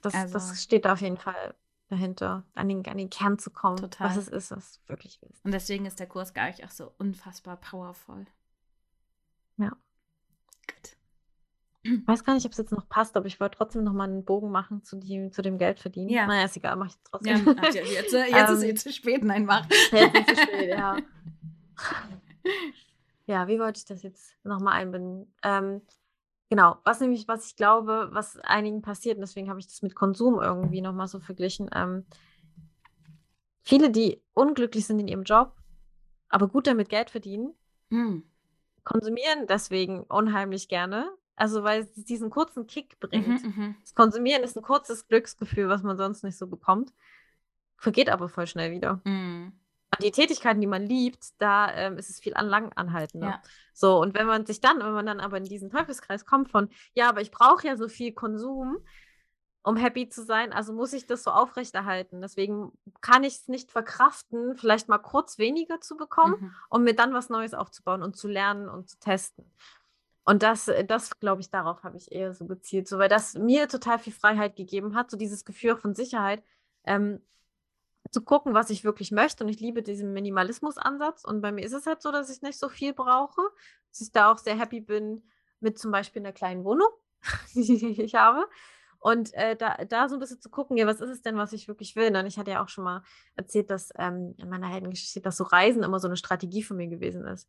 [0.00, 1.54] das, Also- das steht da auf jeden Fall
[1.92, 4.08] dahinter, an den, an den Kern zu kommen, Total.
[4.08, 5.44] was es ist, was du wirklich willst.
[5.44, 8.26] Und deswegen ist der Kurs gar nicht auch so unfassbar powerful.
[9.58, 9.68] Ja.
[10.66, 10.96] Gut.
[11.82, 14.04] Ich weiß gar nicht, ob es jetzt noch passt, aber ich wollte trotzdem noch mal
[14.04, 16.08] einen Bogen machen zu, die, zu dem Geld verdienen.
[16.08, 16.26] Ja.
[16.26, 17.44] Naja, ist egal, mach ich trotzdem.
[17.46, 19.66] ja, jetzt, äh, jetzt ist Ähm, eh zu spät, nein, mach.
[19.92, 20.96] Jetzt ist es spät, ja.
[23.26, 25.32] Ja, wie wollte ich das jetzt nochmal einbinden?
[25.44, 25.80] Ähm,
[26.52, 29.94] genau, was nämlich, was ich glaube, was einigen passiert, und deswegen habe ich das mit
[29.94, 31.70] Konsum irgendwie nochmal so verglichen.
[31.74, 32.04] Ähm,
[33.62, 35.56] viele, die unglücklich sind in ihrem Job,
[36.28, 37.54] aber gut damit Geld verdienen,
[37.90, 38.24] Hm.
[38.84, 41.10] konsumieren deswegen unheimlich gerne.
[41.36, 43.42] Also, weil es diesen kurzen Kick bringt.
[43.42, 43.76] Mhm, mhm.
[43.80, 46.92] Das Konsumieren ist ein kurzes Glücksgefühl, was man sonst nicht so bekommt.
[47.78, 49.00] Vergeht aber voll schnell wieder.
[49.04, 49.54] Mhm.
[50.00, 53.28] Die Tätigkeiten, die man liebt, da ähm, ist es viel an lang anhaltender.
[53.28, 53.42] Ja.
[53.74, 56.70] So, und wenn man sich dann, wenn man dann aber in diesen Teufelskreis kommt von,
[56.94, 58.78] ja, aber ich brauche ja so viel Konsum,
[59.62, 62.20] um happy zu sein, also muss ich das so aufrechterhalten.
[62.20, 66.54] Deswegen kann ich es nicht verkraften, vielleicht mal kurz weniger zu bekommen, Mhm.
[66.70, 69.52] um mir dann was Neues aufzubauen und zu lernen und zu testen.
[70.24, 73.34] Und das, äh, das glaube ich, darauf habe ich eher so gezielt, so, weil das
[73.34, 76.42] mir total viel Freiheit gegeben hat, so dieses Gefühl von Sicherheit,
[76.84, 77.20] ähm,
[78.10, 79.44] zu gucken, was ich wirklich möchte.
[79.44, 81.24] Und ich liebe diesen Minimalismus-Ansatz.
[81.24, 83.42] Und bei mir ist es halt so, dass ich nicht so viel brauche,
[83.90, 85.22] dass ich da auch sehr happy bin
[85.60, 86.88] mit zum Beispiel einer kleinen Wohnung,
[87.54, 88.46] die ich habe.
[88.98, 91.52] Und äh, da, da so ein bisschen zu gucken, ja, was ist es denn, was
[91.52, 92.16] ich wirklich will?
[92.16, 93.02] Und ich hatte ja auch schon mal
[93.34, 96.86] erzählt, dass ähm, in meiner Heldengeschichte, dass so Reisen immer so eine Strategie von mir
[96.86, 97.48] gewesen ist.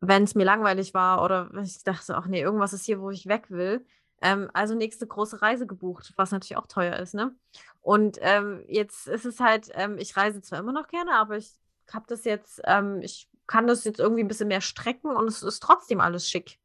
[0.00, 3.26] Wenn es mir langweilig war oder ich dachte, ach nee, irgendwas ist hier, wo ich
[3.26, 3.84] weg will.
[4.20, 7.34] Ähm, also nächste große Reise gebucht, was natürlich auch teuer ist, ne?
[7.80, 11.54] Und ähm, jetzt ist es halt, ähm, ich reise zwar immer noch gerne, aber ich
[11.90, 15.42] habe das jetzt, ähm, ich kann das jetzt irgendwie ein bisschen mehr strecken und es
[15.42, 16.58] ist trotzdem alles schick.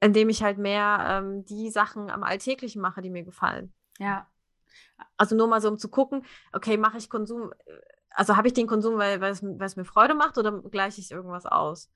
[0.00, 3.72] Indem ich halt mehr ähm, die Sachen am Alltäglichen mache, die mir gefallen.
[3.98, 4.28] Ja.
[5.16, 7.72] Also nur mal so, um zu gucken, okay, mache ich Konsum, äh,
[8.10, 9.42] also habe ich den Konsum, weil, es
[9.76, 11.90] mir Freude macht oder gleiche ich irgendwas aus?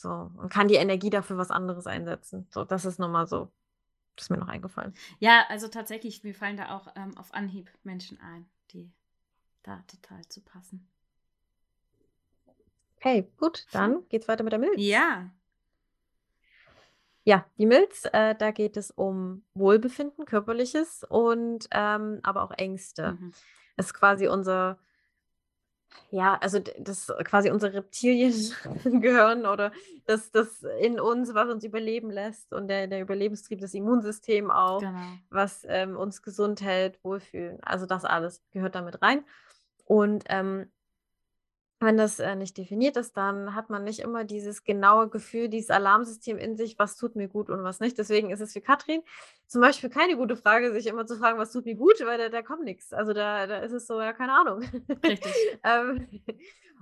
[0.00, 2.46] So, und kann die Energie dafür was anderes einsetzen.
[2.50, 3.50] So, das ist nochmal so,
[4.16, 4.94] das ist mir noch eingefallen.
[5.18, 8.90] Ja, also tatsächlich, mir fallen da auch ähm, auf Anhieb Menschen ein, die
[9.62, 10.88] da total zu passen.
[12.96, 14.74] Okay, gut, dann geht's weiter mit der Milz.
[14.76, 15.30] Ja.
[17.24, 23.12] Ja, die Milz, äh, da geht es um Wohlbefinden, körperliches und ähm, aber auch Ängste.
[23.12, 23.32] Mhm.
[23.76, 24.78] Das ist quasi unser,
[26.10, 29.72] ja, also das ist quasi unser Reptiliengehirn oder
[30.06, 34.80] das, das in uns, was uns überleben lässt und der, der Überlebenstrieb, das Immunsystem auch,
[34.80, 34.98] Genau.
[35.30, 37.58] was ähm, uns gesund hält, wohlfühlen.
[37.62, 39.24] Also das alles gehört damit rein.
[39.84, 40.70] Und ähm,
[41.80, 45.70] wenn das äh, nicht definiert ist, dann hat man nicht immer dieses genaue Gefühl, dieses
[45.70, 47.96] Alarmsystem in sich, was tut mir gut und was nicht.
[47.96, 49.02] Deswegen ist es für Katrin
[49.46, 52.28] zum Beispiel keine gute Frage, sich immer zu fragen, was tut mir gut, weil da,
[52.28, 52.92] da kommt nichts.
[52.92, 54.62] Also da, da ist es so, ja, keine Ahnung.
[55.02, 55.32] Richtig.
[55.64, 56.06] ähm,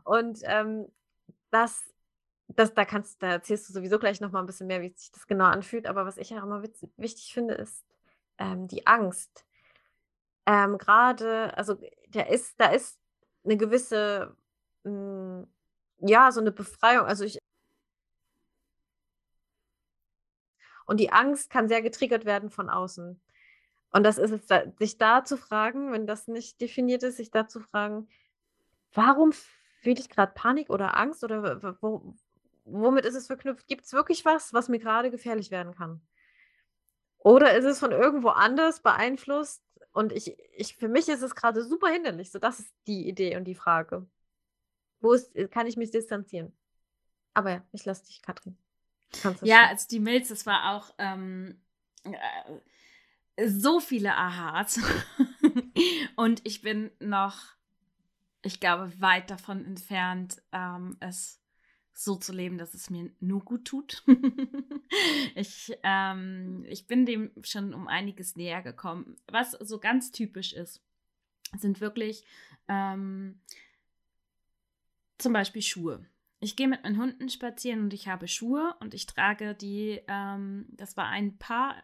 [0.03, 0.86] und ähm,
[1.53, 1.80] das,
[2.49, 5.28] das, da kannst, da erzählst du sowieso gleich nochmal ein bisschen mehr, wie sich das
[5.28, 5.86] genau anfühlt.
[5.86, 6.64] Aber was ich ja immer
[6.96, 7.84] wichtig finde, ist
[8.38, 9.44] ähm, die Angst.
[10.44, 11.78] Ähm, Gerade, also
[12.09, 12.99] da ist, da ist
[13.44, 14.36] eine gewisse
[14.85, 15.47] hm,
[16.01, 17.07] ja, so eine Befreiung.
[17.07, 17.39] Also ich
[20.87, 23.20] und die Angst kann sehr getriggert werden von außen.
[23.91, 24.49] Und das ist es,
[24.79, 28.09] sich da zu fragen, wenn das nicht definiert ist, sich da zu fragen,
[28.93, 32.14] warum fühle ich gerade Panik oder Angst oder wo,
[32.64, 33.66] womit ist es verknüpft?
[33.68, 36.01] Gibt es wirklich was, was mir gerade gefährlich werden kann?
[37.18, 39.62] Oder ist es von irgendwo anders beeinflusst?
[39.93, 42.31] Und ich, ich, für mich ist es gerade super hinderlich.
[42.31, 44.07] So, das ist die Idee und die Frage.
[45.01, 46.53] Wo ist, äh, kann ich mich distanzieren?
[47.34, 48.57] Aber ja, ich lasse dich, Katrin.
[49.42, 51.61] Ja, also die Milz, das war auch ähm,
[52.05, 54.80] äh, so viele Aha's.
[56.16, 57.36] Und ich bin noch,
[58.42, 61.40] ich glaube, weit davon entfernt, ähm, es
[61.94, 64.05] so zu leben, dass es mir nur gut tut.
[65.34, 69.16] ich, ähm, ich bin dem schon um einiges näher gekommen.
[69.26, 70.80] Was so ganz typisch ist,
[71.57, 72.24] sind wirklich
[72.68, 73.40] ähm,
[75.19, 76.07] zum Beispiel Schuhe.
[76.41, 80.66] Ich gehe mit meinen Hunden spazieren und ich habe Schuhe und ich trage die, ähm,
[80.71, 81.83] das war ein Paar,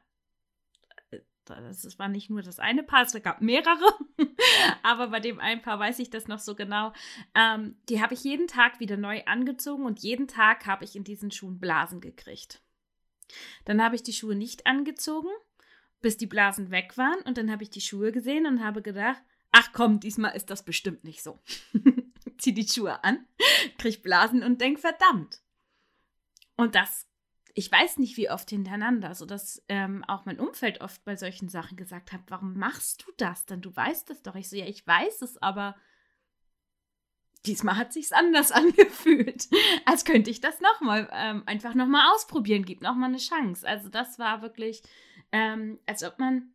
[1.10, 3.84] äh, das war nicht nur das eine Paar, es gab mehrere,
[4.84, 6.92] aber bei dem einen Paar weiß ich das noch so genau.
[7.34, 11.04] Ähm, die habe ich jeden Tag wieder neu angezogen und jeden Tag habe ich in
[11.04, 12.62] diesen Schuhen Blasen gekriegt.
[13.64, 15.30] Dann habe ich die Schuhe nicht angezogen,
[16.00, 19.20] bis die Blasen weg waren und dann habe ich die Schuhe gesehen und habe gedacht,
[19.50, 21.40] ach komm, diesmal ist das bestimmt nicht so.
[22.44, 23.26] zieh die Schuhe an,
[23.78, 25.40] krieg Blasen und denk, verdammt.
[26.56, 27.08] Und das,
[27.54, 31.76] ich weiß nicht, wie oft hintereinander, sodass ähm, auch mein Umfeld oft bei solchen Sachen
[31.76, 33.60] gesagt hat, warum machst du das denn?
[33.60, 34.36] Du weißt es doch.
[34.36, 35.74] Ich so, ja, ich weiß es, aber
[37.46, 39.48] diesmal hat sich's anders angefühlt.
[39.84, 43.66] Als könnte ich das nochmal, ähm, einfach nochmal ausprobieren, gib nochmal eine Chance.
[43.66, 44.82] Also das war wirklich,
[45.32, 46.53] ähm, als ob man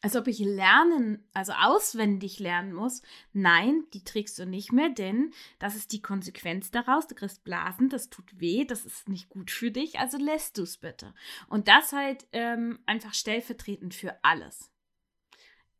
[0.00, 3.02] als ob ich lernen, also auswendig lernen muss.
[3.32, 7.06] Nein, die trägst du nicht mehr, denn das ist die Konsequenz daraus.
[7.06, 10.62] Du kriegst Blasen, das tut weh, das ist nicht gut für dich, also lässt du
[10.62, 11.14] es bitte.
[11.48, 14.70] Und das halt ähm, einfach stellvertretend für alles.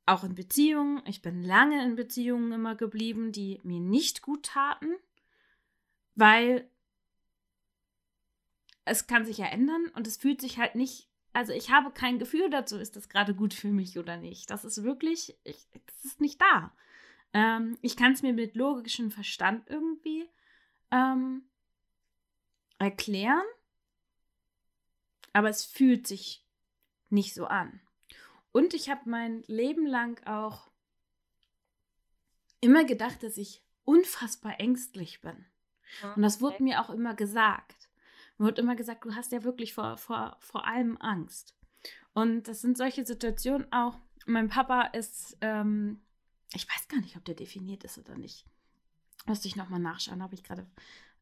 [0.07, 1.03] Auch in Beziehungen.
[1.07, 4.95] Ich bin lange in Beziehungen immer geblieben, die mir nicht gut taten,
[6.15, 6.69] weil
[8.85, 12.19] es kann sich ja ändern und es fühlt sich halt nicht also ich habe kein
[12.19, 14.51] Gefühl dazu, ist das gerade gut für mich oder nicht.
[14.51, 16.73] Das ist wirklich, ich, das ist nicht da.
[17.33, 20.29] Ähm, ich kann es mir mit logischem Verstand irgendwie
[20.91, 21.43] ähm,
[22.79, 23.45] erklären,
[25.33, 26.45] aber es fühlt sich
[27.11, 27.81] nicht so an.
[28.53, 30.71] Und ich habe mein Leben lang auch
[32.61, 35.47] immer gedacht, dass ich unfassbar ängstlich bin.
[36.17, 37.88] Und das wurde mir auch immer gesagt.
[38.39, 41.57] Mir wird immer gesagt, du hast ja wirklich vor, vor, vor allem Angst.
[42.15, 43.99] Und das sind solche Situationen auch.
[44.27, 46.01] Mein Papa ist, ähm,
[46.55, 48.47] ich weiß gar nicht, ob der definiert ist oder nicht.
[49.27, 50.67] Müsste ich nochmal nachschauen, habe ich gerade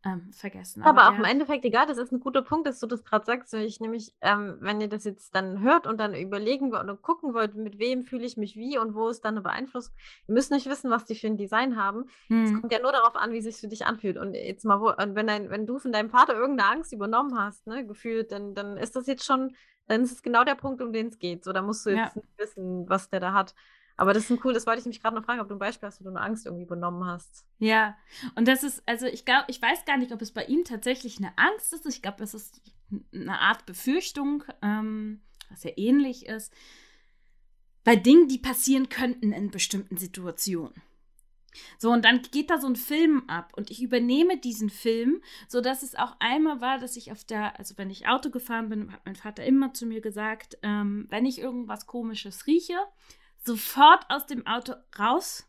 [0.06, 0.82] ähm, vergessen.
[0.82, 3.24] Aber, aber auch im Endeffekt egal, das ist ein guter Punkt, dass du das gerade
[3.24, 3.52] sagst.
[3.54, 7.34] Ich nämlich, ähm, wenn ihr das jetzt dann hört und dann überlegen wollt und gucken
[7.34, 9.94] wollt, mit wem fühle ich mich wie und wo ist dann eine Beeinflussung,
[10.28, 12.04] ihr müsst nicht wissen, was die für ein Design haben.
[12.28, 12.44] Hm.
[12.44, 14.16] Es kommt ja nur darauf an, wie es sich für dich anfühlt.
[14.16, 17.66] Und jetzt mal, wo, wenn, dein, wenn du von deinem Vater irgendeine Angst übernommen hast,
[17.66, 19.56] ne, gefühlt, dann, dann ist das jetzt schon,
[19.88, 21.44] dann ist es genau der Punkt, um den es geht.
[21.44, 22.22] So, da musst du jetzt ja.
[22.22, 23.54] nicht wissen, was der da hat.
[23.96, 25.58] Aber das ist ein cool, das wollte ich mich gerade noch fragen, ob du ein
[25.58, 27.46] Beispiel hast, wo du eine Angst irgendwie benommen hast.
[27.58, 27.96] Ja,
[28.34, 31.18] und das ist, also ich glaube, ich weiß gar nicht, ob es bei ihm tatsächlich
[31.18, 31.86] eine Angst ist.
[31.86, 32.60] Ich glaube, es ist
[33.12, 36.52] eine Art Befürchtung, ähm, was ja ähnlich ist,
[37.84, 40.74] bei Dingen, die passieren könnten in bestimmten Situationen.
[41.78, 45.82] So, und dann geht da so ein Film ab und ich übernehme diesen Film, sodass
[45.82, 49.06] es auch einmal war, dass ich auf der, also wenn ich Auto gefahren bin, hat
[49.06, 52.76] mein Vater immer zu mir gesagt, ähm, wenn ich irgendwas Komisches rieche,
[53.46, 55.46] sofort aus dem Auto raus,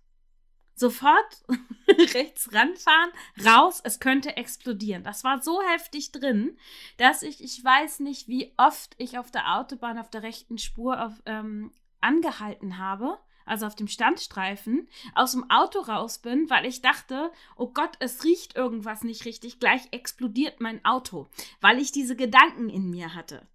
[0.76, 1.44] sofort
[2.14, 3.12] rechts ranfahren,
[3.44, 5.04] raus, es könnte explodieren.
[5.04, 6.58] Das war so heftig drin,
[6.98, 11.04] dass ich, ich weiß nicht, wie oft ich auf der Autobahn auf der rechten Spur
[11.04, 16.82] auf, ähm, angehalten habe, also auf dem Standstreifen, aus dem Auto raus bin, weil ich
[16.82, 21.28] dachte, oh Gott, es riecht irgendwas nicht richtig, gleich explodiert mein Auto,
[21.60, 23.48] weil ich diese Gedanken in mir hatte.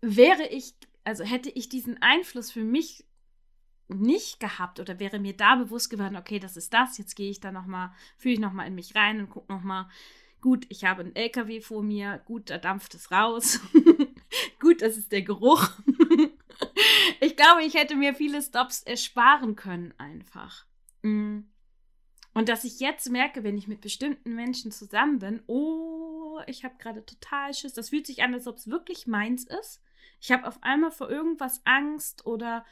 [0.00, 0.74] Wäre ich
[1.04, 3.04] also hätte ich diesen Einfluss für mich
[3.88, 7.40] nicht gehabt oder wäre mir da bewusst geworden, okay, das ist das, jetzt gehe ich
[7.40, 9.88] da nochmal, fühle ich nochmal in mich rein und gucke nochmal,
[10.40, 13.60] gut, ich habe einen LKW vor mir, gut, da dampft es raus,
[14.60, 15.70] gut, das ist der Geruch.
[17.20, 20.66] ich glaube, ich hätte mir viele Stops ersparen können einfach.
[21.02, 21.40] Mm.
[22.34, 26.74] Und dass ich jetzt merke, wenn ich mit bestimmten Menschen zusammen bin, oh, ich habe
[26.78, 27.74] gerade total Schiss.
[27.74, 29.82] Das fühlt sich an, als ob es wirklich meins ist.
[30.22, 32.64] Ich habe auf einmal vor irgendwas Angst oder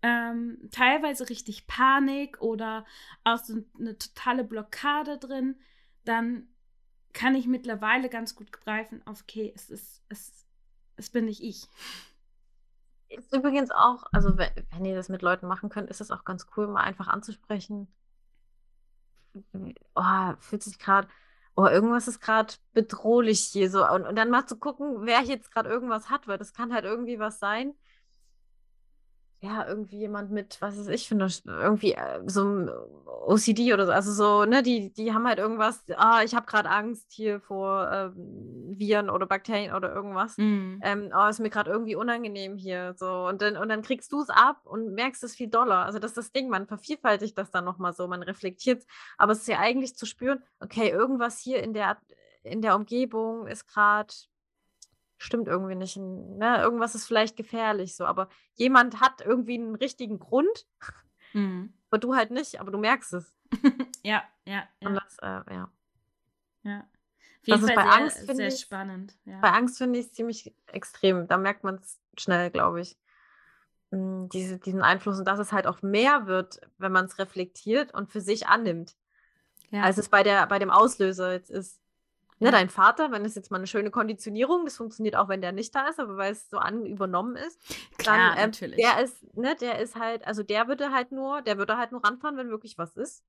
[0.00, 2.86] ähm, teilweise richtig Panik oder
[3.24, 5.60] auch so eine totale Blockade drin,
[6.04, 6.48] dann
[7.12, 10.46] kann ich mittlerweile ganz gut greifen, okay, es ist, es,
[10.96, 11.68] es bin nicht ich.
[13.10, 16.24] Ist übrigens auch, also wenn, wenn ihr das mit Leuten machen könnt, ist es auch
[16.24, 17.86] ganz cool, mal einfach anzusprechen.
[19.94, 21.08] Oh, fühlt sich gerade,
[21.56, 23.86] oh, irgendwas ist gerade bedrohlich hier so.
[23.88, 26.84] Und, und dann mal zu gucken, wer jetzt gerade irgendwas hat, weil das kann halt
[26.84, 27.74] irgendwie was sein
[29.44, 32.70] ja, irgendwie jemand mit, was weiß ich, finde irgendwie äh, so ein
[33.26, 36.70] OCD oder so, also so, ne, die, die haben halt irgendwas, ah, ich habe gerade
[36.70, 40.36] Angst hier vor ähm, Viren oder Bakterien oder irgendwas.
[40.36, 40.78] Mm.
[40.82, 42.94] Ähm, oh, ist mir gerade irgendwie unangenehm hier.
[42.96, 45.84] So, und dann, und dann kriegst du es ab und merkst es viel doller.
[45.84, 48.84] Also das ist das Ding, man vervielfältigt das dann nochmal so, man reflektiert
[49.16, 51.98] aber es ist ja eigentlich zu spüren, okay, irgendwas hier in der
[52.42, 54.12] in der Umgebung ist gerade
[55.24, 55.96] stimmt irgendwie nicht.
[55.96, 56.58] Ne?
[56.60, 60.66] Irgendwas ist vielleicht gefährlich so, aber jemand hat irgendwie einen richtigen Grund,
[61.32, 61.72] mhm.
[61.90, 63.34] aber du halt nicht, aber du merkst es.
[64.02, 64.88] ja, ja, ja.
[64.88, 65.70] Und das, äh, ja.
[66.62, 66.88] Ja.
[67.46, 69.18] Das ist bei sehr, Angst, sehr ich, spannend.
[69.26, 69.38] Ja.
[69.40, 71.26] Bei Angst finde ich es ziemlich extrem.
[71.28, 72.96] Da merkt man es schnell, glaube ich.
[73.90, 77.92] Hm, diese, diesen Einfluss und dass es halt auch mehr wird, wenn man es reflektiert
[77.92, 78.96] und für sich annimmt.
[79.70, 79.82] Ja.
[79.82, 81.80] Als es bei, der, bei dem Auslöser jetzt ist.
[82.44, 85.52] Ne, dein Vater, wenn es jetzt mal eine schöne Konditionierung, das funktioniert auch, wenn der
[85.52, 87.58] nicht da ist, aber weil es so an übernommen ist,
[87.96, 88.76] Klar, dann, ähm, natürlich.
[88.76, 92.04] der ist, ne, der ist halt, also der würde halt nur, der würde halt nur
[92.04, 93.24] ranfahren, wenn wirklich was ist.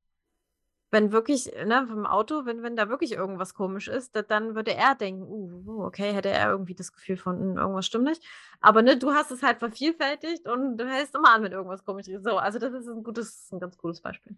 [0.92, 4.74] Wenn wirklich, ne, vom Auto, wenn, wenn da wirklich irgendwas komisch ist, da, dann würde
[4.74, 5.24] er denken,
[5.66, 8.22] uh, okay, hätte er irgendwie das Gefühl von, hm, irgendwas stimmt nicht.
[8.60, 12.10] Aber ne, du hast es halt vervielfältigt und du hältst immer an, wenn irgendwas komisch
[12.10, 12.26] ist.
[12.26, 14.36] So, also das ist ein gutes, ein ganz cooles Beispiel.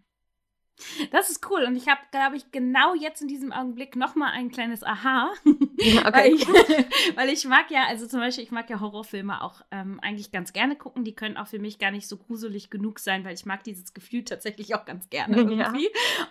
[1.10, 1.64] Das ist cool.
[1.64, 5.32] Und ich habe, glaube ich, genau jetzt in diesem Augenblick nochmal ein kleines Aha.
[5.80, 6.12] Ja, okay.
[6.12, 6.46] weil, ich,
[7.16, 10.52] weil, ich, mag ja, also zum Beispiel, ich mag ja Horrorfilme auch ähm, eigentlich ganz
[10.52, 11.04] gerne gucken.
[11.04, 13.94] Die können auch für mich gar nicht so gruselig genug sein, weil ich mag dieses
[13.94, 15.58] Gefühl tatsächlich auch ganz gerne irgendwie.
[15.58, 15.72] Ja.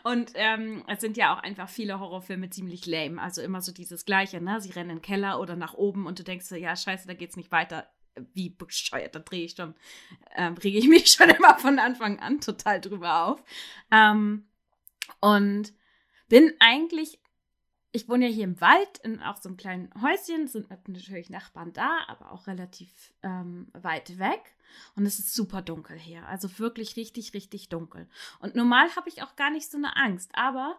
[0.04, 3.22] Und ähm, es sind ja auch einfach viele Horrorfilme ziemlich lame.
[3.22, 4.60] Also immer so dieses Gleiche, ne?
[4.60, 7.14] Sie rennen in den Keller oder nach oben und du denkst so, ja, scheiße, da
[7.14, 7.88] geht's nicht weiter
[8.34, 9.76] wie bescheuert, da drehe ich schon,
[10.36, 13.44] ähm, rege ich mich schon immer von Anfang an total drüber auf.
[13.92, 14.48] Ähm,
[15.20, 15.74] und
[16.28, 17.20] bin eigentlich,
[17.92, 21.74] ich wohne ja hier im Wald, in auch so einem kleinen Häuschen, sind natürlich Nachbarn
[21.74, 24.56] da, aber auch relativ ähm, weit weg.
[24.96, 28.10] Und es ist super dunkel hier, also wirklich richtig, richtig dunkel.
[28.40, 30.78] Und normal habe ich auch gar nicht so eine Angst, aber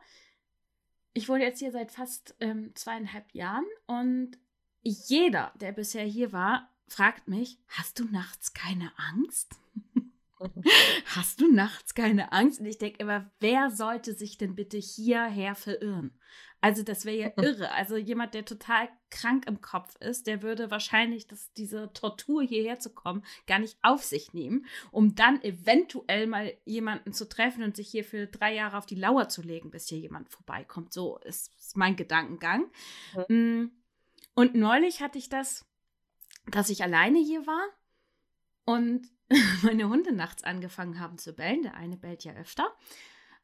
[1.14, 4.38] ich wohne jetzt hier seit fast ähm, zweieinhalb Jahren und
[4.82, 9.54] jeder, der bisher hier war, fragt mich, hast du nachts keine Angst?
[11.06, 12.60] hast du nachts keine Angst?
[12.60, 16.18] Und ich denke immer, wer sollte sich denn bitte hierher verirren?
[16.60, 17.70] Also das wäre ja irre.
[17.72, 22.78] Also jemand, der total krank im Kopf ist, der würde wahrscheinlich das, diese Tortur hierher
[22.78, 27.76] zu kommen gar nicht auf sich nehmen, um dann eventuell mal jemanden zu treffen und
[27.76, 30.92] sich hier für drei Jahre auf die Lauer zu legen, bis hier jemand vorbeikommt.
[30.92, 32.66] So ist, ist mein Gedankengang.
[33.28, 33.72] Mhm.
[34.34, 35.64] Und neulich hatte ich das
[36.50, 37.68] dass ich alleine hier war
[38.64, 39.08] und
[39.62, 41.62] meine Hunde nachts angefangen haben zu bellen.
[41.62, 42.74] Der eine bellt ja öfter.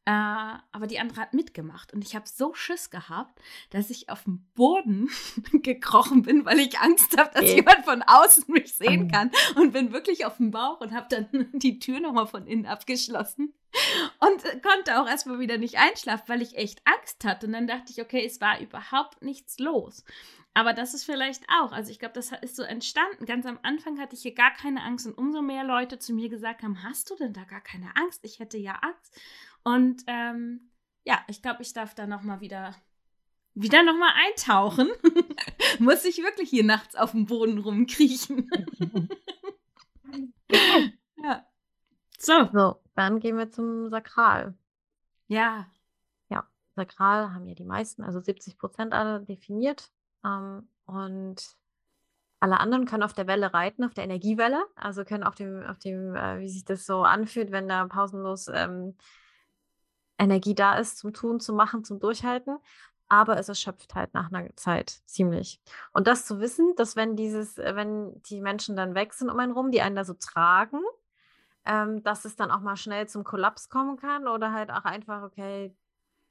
[0.07, 1.95] Äh, aber die andere hat mitgemacht.
[1.95, 3.41] Und ich habe so Schiss gehabt,
[3.71, 5.09] dass ich auf dem Boden
[5.53, 9.31] gekrochen bin, weil ich Angst habe, dass jemand von außen mich sehen kann.
[9.57, 13.55] Und bin wirklich auf dem Bauch und habe dann die Tür nochmal von innen abgeschlossen.
[14.21, 17.47] Und konnte auch erstmal wieder nicht einschlafen, weil ich echt Angst hatte.
[17.47, 20.05] Und dann dachte ich, okay, es war überhaupt nichts los.
[20.57, 23.27] Aber das ist vielleicht auch, also ich glaube, das ist so entstanden.
[23.27, 26.29] Ganz am Anfang hatte ich hier gar keine Angst und umso mehr Leute zu mir
[26.29, 28.21] gesagt haben, hast du denn da gar keine Angst?
[28.23, 29.21] Ich hätte ja Angst.
[29.65, 30.71] Und ähm,
[31.05, 32.75] ja, ich glaube, ich darf da nochmal wieder
[33.55, 34.89] wieder nochmal eintauchen.
[35.79, 38.51] Muss ich wirklich hier nachts auf dem Boden rumkriechen.
[41.23, 41.47] ja.
[42.19, 42.49] So.
[42.53, 44.55] So, dann gehen wir zum Sakral.
[45.29, 45.67] Ja.
[46.29, 49.91] Ja, Sakral haben ja die meisten, also 70 Prozent alle definiert.
[50.25, 51.57] Ähm, und
[52.41, 55.79] alle anderen können auf der Welle reiten, auf der Energiewelle, also können auf dem, auf
[55.79, 58.97] dem, äh, wie sich das so anfühlt, wenn da pausenlos ähm,
[60.19, 62.59] Energie da ist zum Tun, zum Machen, zum Durchhalten.
[63.09, 65.61] Aber es erschöpft halt nach einer Zeit ziemlich.
[65.93, 69.53] Und das zu wissen, dass wenn dieses, wenn die Menschen dann weg sind um einen
[69.53, 70.81] rum, die einen da so tragen,
[71.67, 75.23] ähm, dass es dann auch mal schnell zum Kollaps kommen kann oder halt auch einfach,
[75.23, 75.75] okay,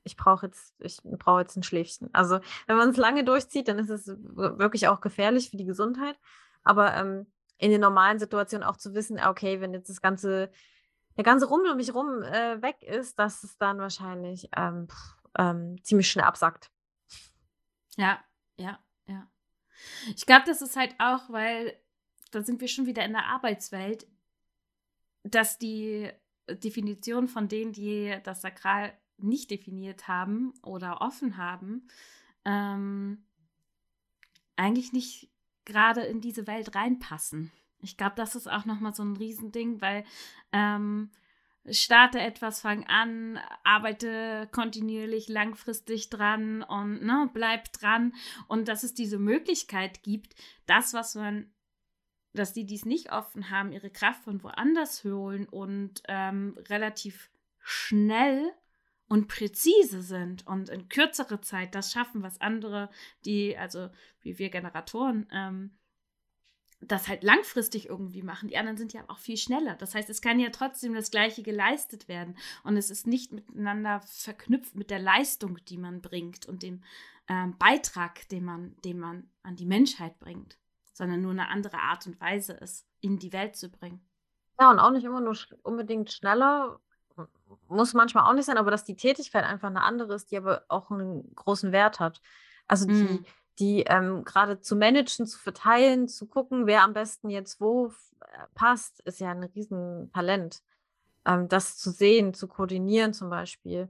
[0.04, 2.10] ich brauche jetzt, ich brauche jetzt ein Schläfchen.
[2.14, 6.18] Also wenn man es lange durchzieht, dann ist es wirklich auch gefährlich für die Gesundheit.
[6.64, 7.28] Aber ähm,
[7.58, 10.52] in den normalen Situationen auch zu wissen, okay, wenn jetzt das ganze,
[11.18, 14.88] der ganze Rummel um mich rum äh, weg ist, dass es dann wahrscheinlich ähm,
[15.38, 16.72] ähm, ziemlich schnell absackt.
[17.98, 18.24] Ja,
[18.58, 19.28] ja, ja.
[20.16, 21.78] Ich glaube, das ist halt auch, weil
[22.32, 24.08] da sind wir schon wieder in der Arbeitswelt,
[25.24, 26.10] dass die
[26.50, 31.88] Definition von denen, die das Sakral nicht definiert haben oder offen haben,
[32.46, 33.26] ähm,
[34.56, 35.32] eigentlich nicht
[35.66, 37.52] gerade in diese Welt reinpassen.
[37.84, 40.04] Ich glaube, das ist auch nochmal so ein Riesending, weil
[40.52, 41.12] ähm,
[41.70, 48.14] starte etwas, fang an, arbeite kontinuierlich, langfristig dran und ne, bleib dran.
[48.48, 51.52] Und dass es diese Möglichkeit gibt, das, was man,
[52.34, 57.30] dass die, die es nicht offen haben, ihre Kraft von woanders holen und ähm, relativ
[57.60, 58.52] schnell
[59.08, 62.90] und präzise sind und in kürzere Zeit das schaffen, was andere,
[63.26, 63.90] die, also
[64.22, 65.78] wie wir Generatoren, ähm,
[66.88, 68.50] das halt langfristig irgendwie machen.
[68.50, 69.76] Die anderen sind ja auch viel schneller.
[69.76, 72.38] Das heißt, es kann ja trotzdem das Gleiche geleistet werden.
[72.64, 76.84] Und es ist nicht miteinander verknüpft mit der Leistung, die man bringt und dem
[77.28, 80.58] ähm, Beitrag, den man, den man an die Menschheit bringt,
[80.94, 84.02] sondern nur eine andere Art und Weise ist, in die Welt zu bringen.
[84.60, 86.80] Ja, und auch nicht immer nur unbedingt schneller,
[87.68, 90.64] muss manchmal auch nicht sein, aber dass die Tätigkeit einfach eine andere ist, die aber
[90.68, 92.22] auch einen großen Wert hat.
[92.68, 93.26] Also die, mm.
[93.60, 98.26] Die ähm, gerade zu managen, zu verteilen, zu gucken, wer am besten jetzt wo äh,
[98.56, 100.62] passt, ist ja ein Riesentalent.
[101.26, 103.90] Ähm, das zu sehen, zu koordinieren zum Beispiel.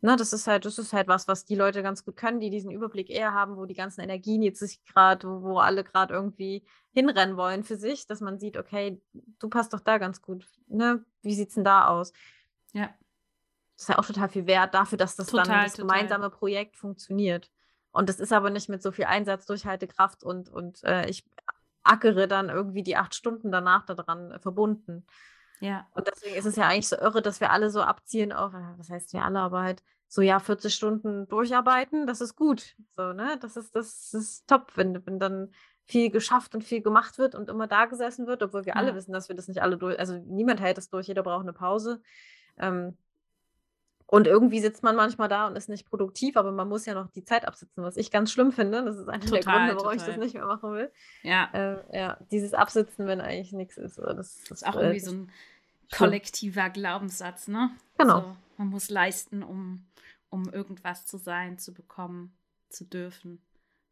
[0.00, 2.50] Ne, das ist halt, das ist halt was, was die Leute ganz gut können, die
[2.50, 6.12] diesen Überblick eher haben, wo die ganzen Energien jetzt sich gerade, wo, wo alle gerade
[6.12, 6.62] irgendwie
[6.92, 9.00] hinrennen wollen für sich, dass man sieht, okay,
[9.38, 10.46] du passt doch da ganz gut.
[10.66, 11.02] Ne?
[11.22, 12.12] Wie sieht es denn da aus?
[12.74, 12.90] Ja.
[13.76, 15.86] Das ist ja auch total viel wert dafür, dass das total, dann das total.
[15.86, 17.50] gemeinsame Projekt funktioniert.
[17.94, 21.24] Und das ist aber nicht mit so viel Einsatz, Durchhaltekraft und, und äh, ich
[21.84, 25.06] ackere dann irgendwie die acht Stunden danach daran äh, verbunden.
[25.60, 25.86] Ja.
[25.94, 28.78] Und deswegen ist es ja eigentlich so irre, dass wir alle so abzielen auf, äh,
[28.78, 32.74] was heißt wir alle, aber halt so, ja, 40 Stunden durcharbeiten, das ist gut.
[32.96, 33.38] So, ne?
[33.40, 35.52] Das ist, das ist top, wenn, wenn dann
[35.84, 38.80] viel geschafft und viel gemacht wird und immer da gesessen wird, obwohl wir ja.
[38.80, 41.42] alle wissen, dass wir das nicht alle durch, also niemand hält es durch, jeder braucht
[41.42, 42.02] eine Pause.
[42.58, 42.98] Ähm,
[44.06, 47.10] und irgendwie sitzt man manchmal da und ist nicht produktiv, aber man muss ja noch
[47.10, 48.84] die Zeit absitzen, was ich ganz schlimm finde.
[48.84, 49.96] Das ist einer total, der Gründe, warum total.
[49.96, 50.92] ich das nicht mehr machen will.
[51.22, 51.48] Ja.
[51.52, 53.98] Äh, ja, dieses Absitzen, wenn eigentlich nichts ist.
[53.98, 55.32] Das, das ist auch äh, irgendwie so ein
[55.92, 57.70] kollektiver Glaubenssatz, ne?
[57.98, 58.16] Genau.
[58.16, 59.86] Also, man muss leisten, um,
[60.28, 62.36] um irgendwas zu sein, zu bekommen,
[62.68, 63.40] zu dürfen.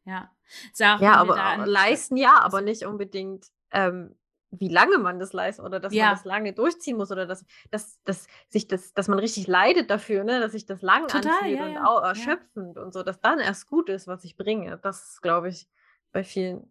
[0.04, 0.30] Ja.
[0.76, 4.14] ja, aber leisten ja, aber nicht unbedingt ähm,
[4.52, 6.06] wie lange man das leistet oder dass ja.
[6.06, 9.90] man das lange durchziehen muss oder dass, dass, dass sich das, dass man richtig leidet
[9.90, 10.40] dafür, ne?
[10.40, 11.86] dass sich das lang Total, anfühlt ja, und ja.
[11.86, 14.78] auch erschöpfend und so, dass dann erst gut ist, was ich bringe.
[14.78, 15.68] Das ist, glaube ich,
[16.12, 16.70] bei vielen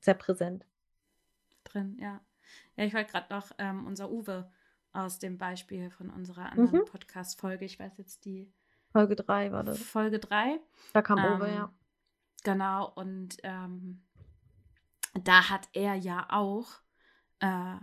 [0.00, 0.64] sehr präsent.
[1.64, 2.20] Drin, ja.
[2.76, 4.50] Ja, ich wollte gerade noch ähm, unser Uwe
[4.92, 6.84] aus dem Beispiel von unserer anderen mhm.
[6.84, 8.52] Podcast-Folge, ich weiß jetzt die
[8.92, 9.80] Folge 3 war das.
[9.80, 10.60] Folge 3.
[10.92, 11.72] Da kam ähm, Uwe, ja.
[12.44, 14.02] Genau, und ähm,
[15.14, 16.68] da hat er ja auch
[17.40, 17.76] äh,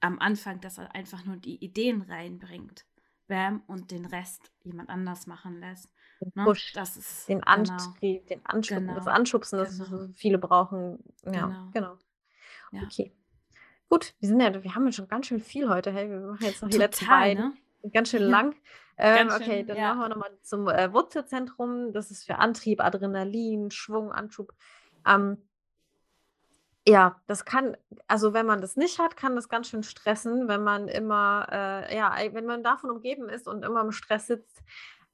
[0.00, 2.86] am Anfang, dass er einfach nur die Ideen reinbringt.
[3.28, 5.90] Bam, und den Rest jemand anders machen lässt.
[6.20, 6.44] Den ne?
[6.44, 7.42] Push, das ist, den.
[7.42, 10.08] Antrieb, genau, den Anschubsen, genau, das Anschubsen, das genau.
[10.14, 11.02] viele brauchen.
[11.24, 11.70] Ja, genau.
[11.72, 11.98] genau.
[12.70, 12.82] Ja.
[12.84, 13.12] Okay.
[13.88, 15.92] Gut, wir sind ja, wir haben ja schon ganz schön viel heute.
[15.92, 17.54] Hey, wir machen jetzt noch die letzten beiden.
[17.82, 17.90] Ne?
[17.92, 18.54] Ganz schön lang.
[18.96, 19.94] Ähm, ganz okay, dann ja.
[19.94, 21.92] machen wir nochmal zum äh, Wurzelzentrum.
[21.92, 24.54] Das ist für Antrieb, Adrenalin, Schwung, Anschub.
[25.06, 25.38] Ähm,
[26.88, 27.76] ja, das kann,
[28.06, 31.96] also wenn man das nicht hat, kann das ganz schön stressen, wenn man immer, äh,
[31.96, 34.62] ja, wenn man davon umgeben ist und immer im Stress sitzt,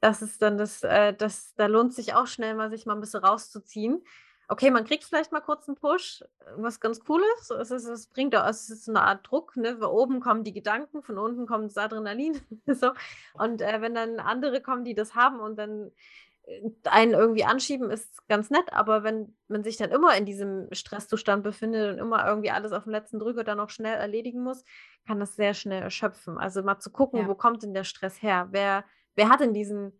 [0.00, 3.00] das ist dann das, äh, das, da lohnt sich auch schnell mal, sich mal ein
[3.00, 4.04] bisschen rauszuziehen.
[4.48, 6.22] Okay, man kriegt vielleicht mal kurz einen Push,
[6.56, 7.50] was ganz cool ist.
[7.52, 9.78] Es, ist, es bringt auch, es ist eine Art Druck, ne?
[9.78, 12.38] Von oben kommen die Gedanken, von unten kommt das Adrenalin.
[12.66, 12.90] so.
[13.34, 15.90] Und äh, wenn dann andere kommen, die das haben und dann
[16.84, 21.42] einen irgendwie anschieben ist ganz nett, aber wenn man sich dann immer in diesem Stresszustand
[21.42, 24.64] befindet und immer irgendwie alles auf dem letzten Drücker dann noch schnell erledigen muss,
[25.06, 26.38] kann das sehr schnell erschöpfen.
[26.38, 27.28] Also mal zu gucken, ja.
[27.28, 28.48] wo kommt denn der Stress her?
[28.50, 28.84] Wer,
[29.14, 29.92] wer hat denn diesen,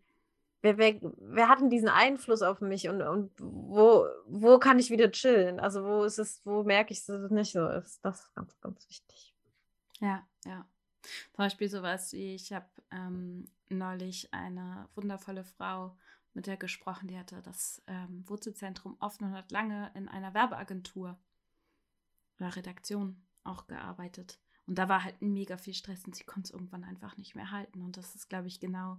[0.61, 4.89] wer, wer, wer hat denn diesen Einfluss auf mich und, und wo, wo kann ich
[4.89, 5.59] wieder chillen?
[5.59, 8.03] Also wo ist es, wo merke ich, dass es nicht so ist?
[8.03, 9.33] Das ist ganz, ganz wichtig.
[9.99, 10.65] Ja, ja.
[11.01, 15.95] Zum Beispiel sowas wie, ich habe ähm, neulich eine wundervolle Frau
[16.33, 21.17] mit der gesprochen, die hatte das ähm, Wurzelzentrum offen und hat lange in einer Werbeagentur
[22.39, 24.39] oder Redaktion auch gearbeitet.
[24.65, 27.51] Und da war halt mega viel Stress und sie konnte es irgendwann einfach nicht mehr
[27.51, 27.81] halten.
[27.81, 28.97] Und das ist, glaube ich, genau,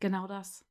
[0.00, 0.64] genau das.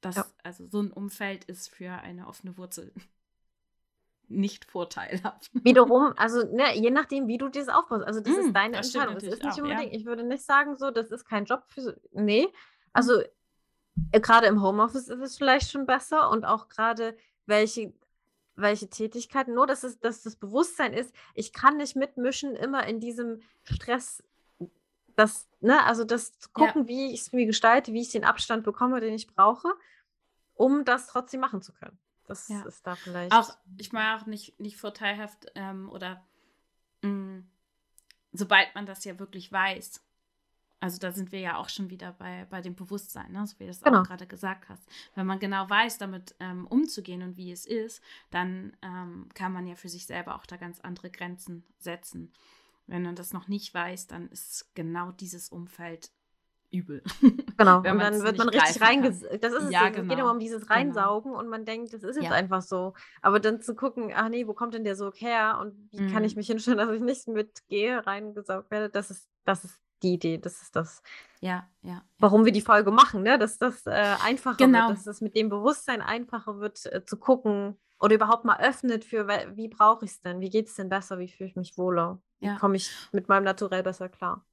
[0.00, 0.26] das ja.
[0.42, 2.92] Also so ein Umfeld ist für eine offene Wurzel
[4.28, 5.50] nicht vorteilhaft.
[5.64, 8.04] Wiederum, also ne, je nachdem, wie du das aufbaust.
[8.04, 9.14] Also das mm, ist deine das Entscheidung.
[9.14, 9.98] Das ist nicht auch, unbedingt, ja.
[9.98, 12.00] ich würde nicht sagen, so, das ist kein Job für.
[12.12, 12.48] Nee.
[12.94, 13.28] Also äh,
[14.12, 17.16] gerade im Homeoffice ist es vielleicht schon besser und auch gerade
[17.46, 17.92] welche
[18.54, 23.00] welche Tätigkeiten, nur dass, es, dass das Bewusstsein ist, ich kann nicht mitmischen immer in
[23.00, 24.22] diesem Stress,
[25.16, 26.88] das, ne, also das zu gucken, ja.
[26.88, 29.68] wie ich es mir gestalte, wie ich den Abstand bekomme, den ich brauche,
[30.54, 31.98] um das trotzdem machen zu können.
[32.26, 32.62] Das ja.
[32.62, 33.32] ist da vielleicht.
[33.32, 36.24] Auch, ich meine auch nicht, nicht vorteilhaft ähm, oder
[37.02, 37.50] mh, mm,
[38.32, 40.02] sobald man das ja wirklich weiß,
[40.82, 43.46] also da sind wir ja auch schon wieder bei, bei dem Bewusstsein, ne?
[43.46, 44.00] so wie du es genau.
[44.00, 44.82] auch gerade gesagt hast.
[45.14, 48.02] Wenn man genau weiß, damit ähm, umzugehen und wie es ist,
[48.32, 52.32] dann ähm, kann man ja für sich selber auch da ganz andere Grenzen setzen.
[52.88, 56.10] Wenn man das noch nicht weiß, dann ist genau dieses Umfeld
[56.72, 57.02] übel.
[57.58, 59.44] Genau, und dann wird man richtig reingesaugt.
[59.44, 60.02] Das ist es, ja, genau.
[60.02, 60.74] es geht immer um dieses genau.
[60.74, 61.40] Reinsaugen genau.
[61.40, 62.32] und man denkt, das ist jetzt ja.
[62.32, 62.94] einfach so.
[63.20, 66.10] Aber dann zu gucken, ach nee, wo kommt denn der Sog her und wie mhm.
[66.10, 70.14] kann ich mich hinstellen, dass ich nicht mitgehe, reingesaugt werde, das ist, das ist die
[70.14, 70.38] Idee.
[70.38, 71.02] Das ist das,
[71.40, 73.38] ja, ja, warum wir die Folge machen, ne?
[73.38, 74.88] dass das äh, einfacher genau.
[74.88, 79.04] wird, dass das mit dem Bewusstsein einfacher wird, äh, zu gucken oder überhaupt mal öffnet
[79.04, 80.40] für, wie brauche ich es denn?
[80.40, 81.18] Wie geht es denn besser?
[81.18, 82.20] Wie fühle ich mich wohler?
[82.40, 82.58] Wie ja.
[82.58, 84.44] komme ich mit meinem Naturell besser klar?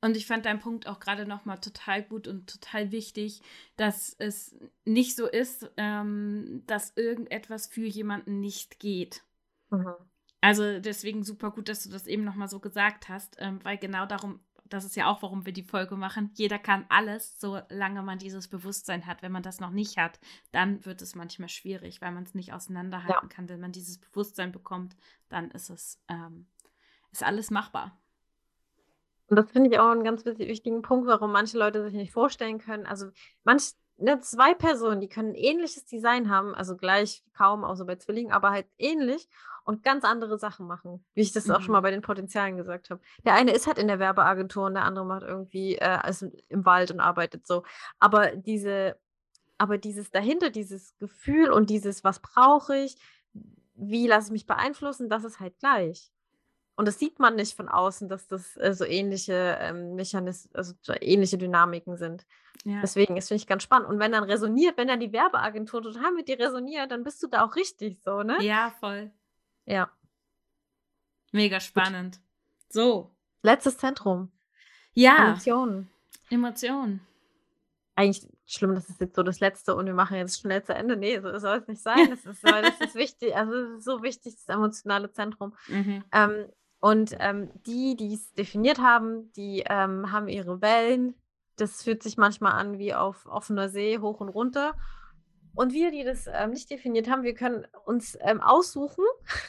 [0.00, 3.42] Und ich fand deinen Punkt auch gerade nochmal total gut und total wichtig,
[3.76, 9.24] dass es nicht so ist, ähm, dass irgendetwas für jemanden nicht geht.
[9.70, 9.94] Mhm.
[10.40, 14.06] Also deswegen super gut, dass du das eben nochmal so gesagt hast, ähm, weil genau
[14.06, 14.38] darum
[14.70, 16.30] das ist ja auch, warum wir die Folge machen.
[16.34, 19.22] Jeder kann alles, solange man dieses Bewusstsein hat.
[19.22, 20.20] Wenn man das noch nicht hat,
[20.52, 23.34] dann wird es manchmal schwierig, weil man es nicht auseinanderhalten ja.
[23.34, 23.48] kann.
[23.48, 24.96] Wenn man dieses Bewusstsein bekommt,
[25.28, 26.46] dann ist es ähm,
[27.12, 27.98] ist alles machbar.
[29.28, 32.58] Und das finde ich auch einen ganz wichtigen Punkt, warum manche Leute sich nicht vorstellen
[32.58, 32.86] können.
[32.86, 33.10] Also
[33.44, 37.96] manch, ne, zwei Personen, die können ein ähnliches Design haben, also gleich kaum, außer bei
[37.96, 39.28] Zwillingen, aber halt ähnlich
[39.68, 41.52] und ganz andere Sachen machen, wie ich das mhm.
[41.52, 41.72] auch schon mhm.
[41.72, 43.02] mal bei den Potenzialen gesagt habe.
[43.26, 46.64] Der eine ist halt in der Werbeagentur und der andere macht irgendwie äh, ist im
[46.64, 47.64] Wald und arbeitet so.
[47.98, 48.98] Aber diese,
[49.58, 52.96] aber dieses dahinter, dieses Gefühl und dieses, was brauche ich,
[53.74, 56.10] wie lasse ich mich beeinflussen, das ist halt gleich.
[56.76, 60.72] Und das sieht man nicht von außen, dass das äh, so ähnliche ähm, Mechanismen, also
[60.80, 62.24] so ähnliche Dynamiken sind.
[62.64, 62.80] Ja.
[62.80, 63.90] Deswegen ist finde ich ganz spannend.
[63.90, 67.26] Und wenn dann resoniert, wenn dann die Werbeagentur total mit dir resoniert, dann bist du
[67.26, 68.38] da auch richtig so, ne?
[68.40, 69.12] Ja, voll.
[69.68, 69.90] Ja.
[71.30, 72.16] Mega spannend.
[72.16, 72.72] Gut.
[72.72, 73.10] So.
[73.42, 74.32] Letztes Zentrum.
[74.94, 75.28] Ja.
[75.28, 75.90] Emotionen.
[76.30, 77.00] Emotionen.
[77.94, 80.96] Eigentlich schlimm, das ist jetzt so das Letzte und wir machen jetzt schnell zu Ende.
[80.96, 82.10] Nee, so soll es nicht sein.
[82.10, 83.36] Das ist, das ist wichtig.
[83.36, 85.54] Also, es ist so wichtig, das emotionale Zentrum.
[85.68, 86.04] Mhm.
[86.12, 86.46] Ähm,
[86.80, 91.14] und ähm, die, die es definiert haben, die ähm, haben ihre Wellen.
[91.56, 94.74] Das fühlt sich manchmal an wie auf offener See, hoch und runter.
[95.54, 99.04] Und wir, die das ähm, nicht definiert haben, wir können uns ähm, aussuchen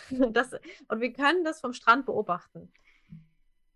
[0.31, 0.53] das,
[0.87, 2.71] und wir können das vom Strand beobachten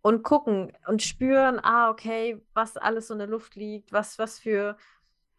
[0.02, 4.40] und gucken und spüren, ah, okay, was alles so in der Luft liegt, was, was
[4.40, 4.78] für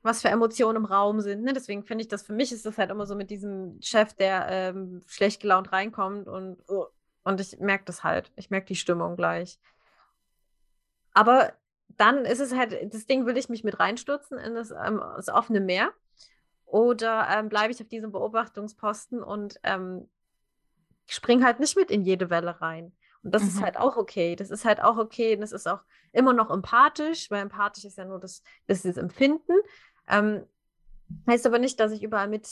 [0.04, 1.42] was für Emotionen im Raum sind.
[1.42, 1.54] Ne?
[1.54, 4.46] Deswegen finde ich das, für mich ist das halt immer so mit diesem Chef, der
[4.50, 6.84] ähm, schlecht gelaunt reinkommt und, uh,
[7.24, 8.30] und ich merke das halt.
[8.36, 9.58] Ich merke die Stimmung gleich.
[11.14, 11.54] Aber
[11.88, 15.30] dann ist es halt, das Ding will ich mich mit reinstürzen in das, ähm, das
[15.30, 15.90] offene Meer.
[16.74, 20.08] Oder ähm, bleibe ich auf diesem Beobachtungsposten und ähm,
[21.06, 22.92] springe halt nicht mit in jede Welle rein.
[23.22, 23.48] Und das mhm.
[23.50, 24.34] ist halt auch okay.
[24.34, 25.36] Das ist halt auch okay.
[25.36, 28.96] Und das ist auch immer noch empathisch, weil empathisch ist ja nur das, das, das
[28.96, 29.52] Empfinden.
[30.08, 30.48] Ähm,
[31.28, 32.48] heißt aber nicht, dass ich überall mit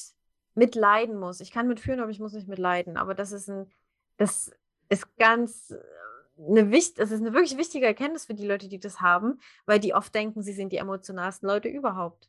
[0.55, 1.41] mitleiden muss.
[1.41, 2.97] Ich kann mitführen, aber ich muss nicht mitleiden.
[2.99, 3.73] Aber das ist ein,
[4.19, 4.53] das
[4.89, 8.79] ist ganz äh, eine wichtig, das ist eine wirklich wichtige Erkenntnis für die Leute, die
[8.79, 12.29] das haben, weil die oft denken, sie sind die emotionalsten Leute überhaupt.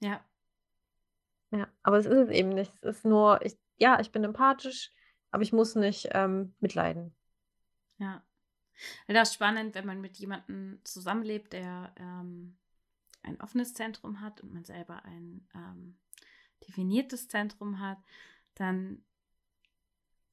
[0.00, 0.24] Ja.
[1.50, 2.72] Ja, aber es ist es eben nicht.
[2.82, 4.92] Es ist nur, ich, ja, ich bin empathisch,
[5.30, 7.14] aber ich muss nicht ähm, mitleiden.
[7.98, 8.22] Ja.
[9.08, 12.56] Das ist spannend, wenn man mit jemandem zusammenlebt, der ähm,
[13.22, 15.98] ein offenes Zentrum hat und man selber ein ähm,
[16.66, 17.98] definiertes Zentrum hat,
[18.54, 19.04] dann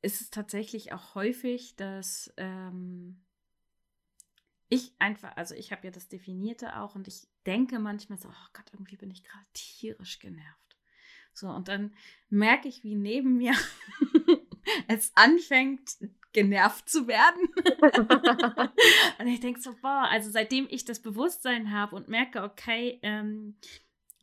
[0.02, 3.26] ist es tatsächlich auch häufig, dass ähm,
[4.70, 8.48] ich einfach, also ich habe ja das Definierte auch und ich denke manchmal so, oh
[8.54, 10.78] Gott, irgendwie bin ich gerade tierisch genervt.
[11.34, 11.94] So, und dann
[12.30, 13.54] merke ich, wie neben mir
[14.88, 15.98] es anfängt,
[16.32, 17.50] genervt zu werden.
[19.20, 23.58] und ich denke so, boah, also seitdem ich das Bewusstsein habe und merke, okay, ähm,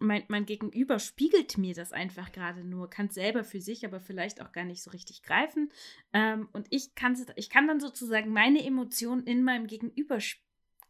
[0.03, 4.01] mein, mein Gegenüber spiegelt mir das einfach gerade nur, kann es selber für sich, aber
[4.01, 5.71] vielleicht auch gar nicht so richtig greifen.
[6.13, 6.91] Ähm, und ich,
[7.37, 10.19] ich kann dann sozusagen meine Emotionen in meinem Gegenüber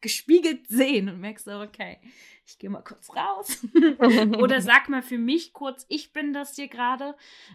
[0.00, 1.98] gespiegelt sehen und merkst so, okay,
[2.44, 3.64] ich gehe mal kurz raus.
[4.38, 7.14] Oder sag mal für mich kurz, ich bin das hier gerade.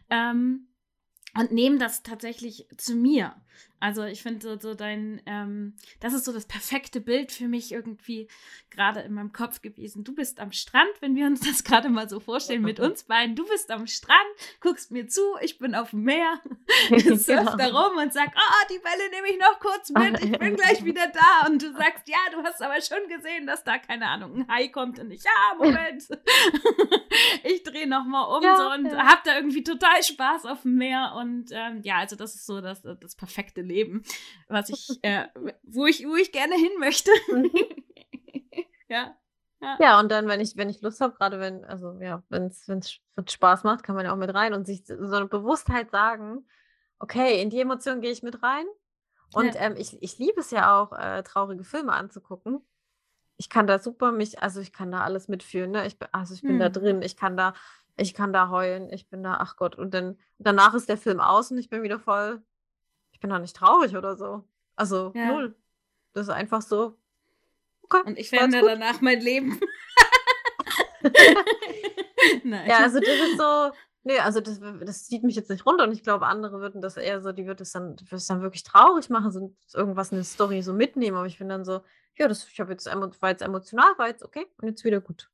[0.09, 0.67] Ähm,
[1.37, 3.35] und nehme das tatsächlich zu mir.
[3.79, 7.71] Also ich finde so, so dein, ähm, das ist so das perfekte Bild für mich
[7.71, 8.27] irgendwie
[8.71, 10.03] gerade in meinem Kopf gewesen.
[10.03, 13.35] Du bist am Strand, wenn wir uns das gerade mal so vorstellen mit uns beiden.
[13.35, 14.17] Du bist am Strand,
[14.61, 16.41] guckst mir zu, ich bin auf dem Meer,
[16.89, 17.55] surf genau.
[17.55, 20.83] da rum und sag, oh, die Welle nehme ich noch kurz mit, ich bin gleich
[20.83, 21.47] wieder da.
[21.47, 24.69] Und du sagst, ja, du hast aber schon gesehen, dass da, keine Ahnung, ein Hai
[24.69, 26.07] kommt und ich, ja, Moment.
[27.43, 29.07] Ich drehe nochmal um ja, so und ja.
[29.07, 31.13] hab da irgendwie total Spaß auf dem Meer.
[31.17, 34.03] Und ähm, ja, also das ist so das, das perfekte Leben,
[34.47, 35.27] was ich, äh,
[35.63, 37.11] wo ich, wo ich gerne hin möchte.
[38.89, 39.17] Ja.
[39.59, 39.77] Ja.
[39.81, 43.01] ja, und dann, wenn ich, wenn ich Lust habe, gerade wenn, also ja, wenn es
[43.27, 46.47] Spaß macht, kann man ja auch mit rein und sich so eine Bewusstheit sagen,
[46.99, 48.65] okay, in die Emotion gehe ich mit rein.
[49.33, 49.61] Und ja.
[49.61, 52.65] ähm, ich, ich liebe es ja auch, äh, traurige Filme anzugucken.
[53.37, 55.85] Ich kann da super mich, also ich kann da alles mitfühlen, ne?
[55.87, 56.59] Ich, also ich bin hm.
[56.59, 57.53] da drin, ich kann da,
[57.95, 61.19] ich kann da heulen, ich bin da, ach Gott, und dann danach ist der Film
[61.19, 62.41] aus und ich bin wieder voll
[63.17, 64.43] ich bin doch nicht traurig oder so.
[64.75, 65.31] Also ja.
[65.31, 65.55] null.
[66.13, 66.99] Das ist einfach so.
[67.81, 69.59] Okay, und ich verändere danach mein Leben.
[72.43, 72.69] Nein.
[72.69, 73.71] Ja, also das ist so,
[74.07, 76.97] nee, also das, das zieht mich jetzt nicht runter und ich glaube, andere würden das
[76.97, 80.61] eher so, die würden es dann, dann wirklich traurig machen, so irgendwas in der Story
[80.61, 81.81] so mitnehmen, aber ich bin dann so,
[82.15, 85.29] ja, das, ich habe jetzt, war jetzt emotional, war jetzt okay und jetzt wieder gut.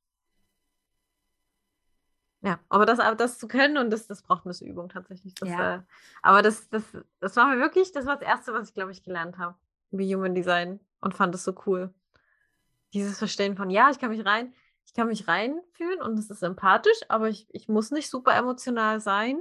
[2.42, 5.34] Ja, aber das, das zu können und das, das braucht ein bisschen Übung tatsächlich.
[5.34, 5.76] Das, ja.
[5.76, 5.80] Äh,
[6.20, 6.82] aber das, das,
[7.20, 9.56] das war mir wirklich, das war das Erste, was ich, glaube ich, gelernt habe,
[9.92, 11.94] wie Human Design und fand es so cool.
[12.92, 14.52] Dieses Verstehen von, ja, ich kann mich rein,
[14.84, 19.00] ich kann mich reinfühlen und es ist empathisch, aber ich, ich muss nicht super emotional
[19.00, 19.40] sein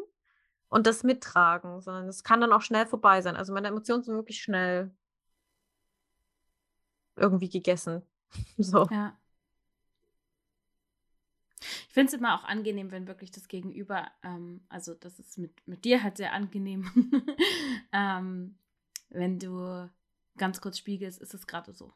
[0.70, 3.36] und das mittragen, sondern es kann dann auch schnell vorbei sein.
[3.36, 4.92] Also meine Emotionen sind wirklich schnell
[7.16, 8.02] irgendwie gegessen.
[8.58, 8.88] so.
[8.90, 9.18] Ja.
[11.60, 15.66] Ich finde es immer auch angenehm, wenn wirklich das Gegenüber, ähm, also das ist mit,
[15.68, 16.90] mit dir halt sehr angenehm,
[17.94, 18.58] ähm,
[19.10, 19.90] wenn du
[20.38, 21.94] ganz kurz spiegelst, ist es gerade so.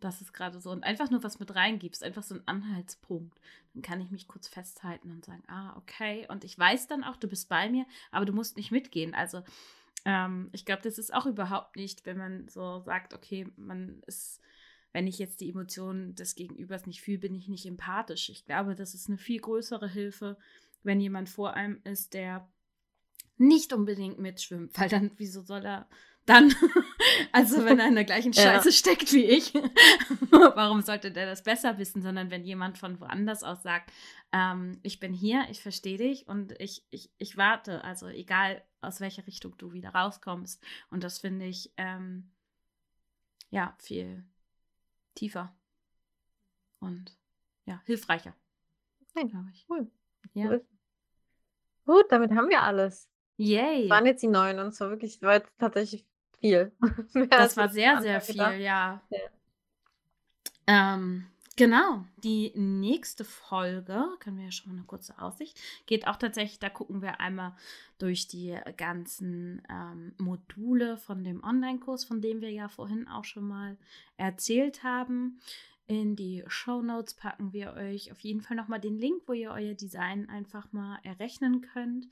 [0.00, 0.70] Das ist gerade so.
[0.70, 3.40] Und einfach nur was mit reingibst, einfach so ein Anhaltspunkt.
[3.74, 6.26] Dann kann ich mich kurz festhalten und sagen, ah, okay.
[6.28, 9.14] Und ich weiß dann auch, du bist bei mir, aber du musst nicht mitgehen.
[9.14, 9.42] Also
[10.04, 14.40] ähm, ich glaube, das ist auch überhaupt nicht, wenn man so sagt, okay, man ist
[14.92, 18.30] wenn ich jetzt die Emotionen des Gegenübers nicht fühle, bin ich nicht empathisch.
[18.30, 20.36] Ich glaube, das ist eine viel größere Hilfe,
[20.82, 22.48] wenn jemand vor einem ist, der
[23.36, 25.88] nicht unbedingt mitschwimmt, weil dann, wieso soll er
[26.28, 26.54] dann,
[27.32, 28.72] also wenn er in der gleichen Scheiße ja.
[28.72, 29.54] steckt wie ich,
[30.30, 33.92] warum sollte der das besser wissen, sondern wenn jemand von woanders aus sagt,
[34.32, 39.00] ähm, ich bin hier, ich verstehe dich und ich, ich, ich warte, also egal aus
[39.00, 40.62] welcher Richtung du wieder rauskommst.
[40.90, 42.30] Und das finde ich, ähm,
[43.50, 44.24] ja, viel,
[45.14, 45.56] tiefer
[46.80, 47.16] und
[47.64, 48.34] ja, hilfreicher.
[49.16, 49.66] Okay, ich.
[49.68, 49.90] Cool.
[50.34, 50.60] Ja.
[51.86, 53.08] Gut, damit haben wir alles.
[53.38, 53.88] Yay.
[53.88, 56.06] Das waren jetzt die neuen und zwar wirklich, war jetzt tatsächlich
[56.40, 56.72] viel.
[57.30, 59.00] das war sehr, sehr viel, ja.
[59.10, 59.18] ja.
[60.66, 61.26] Ähm,
[61.58, 66.60] Genau, die nächste Folge, können wir ja schon mal eine kurze Aussicht, geht auch tatsächlich,
[66.60, 67.56] da gucken wir einmal
[67.98, 73.48] durch die ganzen ähm, Module von dem Online-Kurs, von dem wir ja vorhin auch schon
[73.48, 73.76] mal
[74.16, 75.40] erzählt haben.
[75.88, 79.50] In die Show Notes packen wir euch auf jeden Fall nochmal den Link, wo ihr
[79.50, 82.06] euer Design einfach mal errechnen könnt.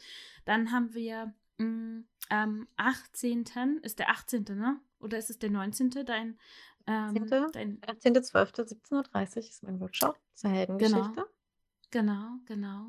[0.45, 3.45] Dann haben wir mh, mm, am 18.
[3.83, 4.45] ist der 18.
[4.51, 4.81] ne?
[4.99, 5.91] Oder ist es der 19.
[6.05, 6.39] dein
[6.87, 11.27] ähm, 18.12.17.30 Uhr ist mein Workshop zur Heldengeschichte.
[11.91, 12.87] Genau, genau, genau.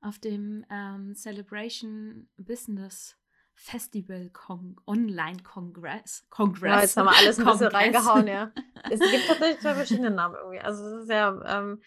[0.00, 3.16] Auf dem ähm, Celebration Business
[3.54, 6.26] Festival Kong Online Kongress.
[6.30, 6.70] Kongress.
[6.70, 8.50] Ja, jetzt haben wir alles ein bisschen reingehauen, ja.
[8.90, 10.60] es gibt tatsächlich zwei verschiedene Namen irgendwie.
[10.60, 11.82] Also es ist ja ähm,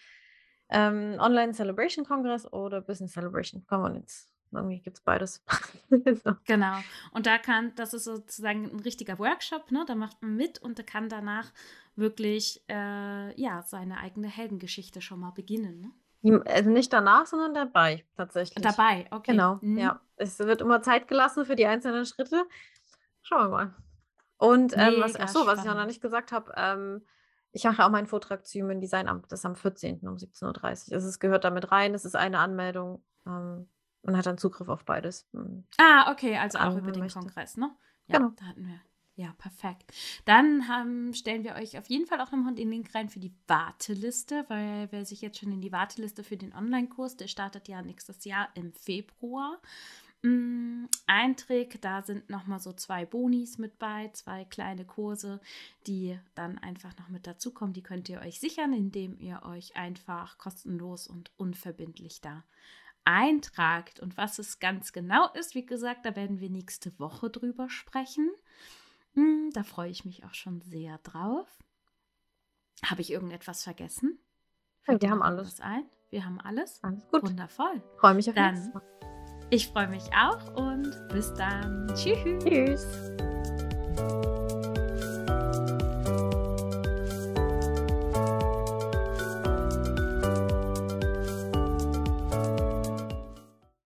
[0.70, 3.66] ähm, Online Celebration Kongress oder Business Celebration.
[3.66, 5.44] Kann man jetzt irgendwie gibt es beides.
[5.90, 6.32] so.
[6.46, 6.76] Genau.
[7.12, 9.84] Und da kann, das ist sozusagen ein richtiger Workshop, ne?
[9.86, 11.52] Da macht man mit und da kann danach
[11.96, 15.80] wirklich äh, ja, seine eigene Heldengeschichte schon mal beginnen.
[16.22, 16.42] Ne?
[16.46, 18.62] Also nicht danach, sondern dabei tatsächlich.
[18.62, 19.32] Dabei, okay.
[19.32, 19.78] Genau, mhm.
[19.78, 20.00] ja.
[20.16, 22.44] Es wird immer Zeit gelassen für die einzelnen Schritte.
[23.22, 23.74] Schauen wir mal.
[24.36, 27.02] Und ähm, was, achso, was ich auch noch nicht gesagt habe, ähm,
[27.52, 30.00] ich mache auch meinen Vortrag zu Human Design am, das ist am 14.
[30.06, 30.64] um 17.30 Uhr.
[30.64, 33.02] Also es gehört damit rein, es ist eine Anmeldung.
[33.26, 33.68] Ähm,
[34.08, 35.28] und hat dann Zugriff auf beides.
[35.76, 37.18] Ah, okay, also auch über den möchte.
[37.18, 37.70] Kongress, ne?
[38.06, 38.32] Ja, genau.
[38.36, 38.80] Da hatten wir.
[39.16, 39.92] Ja, perfekt.
[40.24, 43.34] Dann haben, stellen wir euch auf jeden Fall auch nochmal den Link rein für die
[43.48, 47.82] Warteliste, weil wer sich jetzt schon in die Warteliste für den Online-Kurs, der startet ja
[47.82, 49.60] nächstes Jahr im Februar,
[50.22, 51.84] mm, einträgt.
[51.84, 55.40] Da sind nochmal so zwei Bonis mit bei, zwei kleine Kurse,
[55.86, 57.74] die dann einfach noch mit dazukommen.
[57.74, 62.44] Die könnt ihr euch sichern, indem ihr euch einfach kostenlos und unverbindlich da
[63.08, 64.00] eintragt.
[64.00, 68.30] Und was es ganz genau ist, wie gesagt, da werden wir nächste Woche drüber sprechen.
[69.14, 71.48] Hm, da freue ich mich auch schon sehr drauf.
[72.84, 74.18] Habe ich irgendetwas vergessen?
[74.86, 75.60] Ja, wir haben alles.
[75.60, 75.84] Ein?
[76.10, 76.84] Wir haben alles?
[76.84, 77.22] Alles gut.
[77.22, 77.82] Wundervoll.
[77.98, 78.72] Freue mich auf Dann,
[79.50, 81.88] Ich freue mich auch und bis dann.
[81.94, 82.44] Tschüss.
[82.44, 83.37] Tschüss.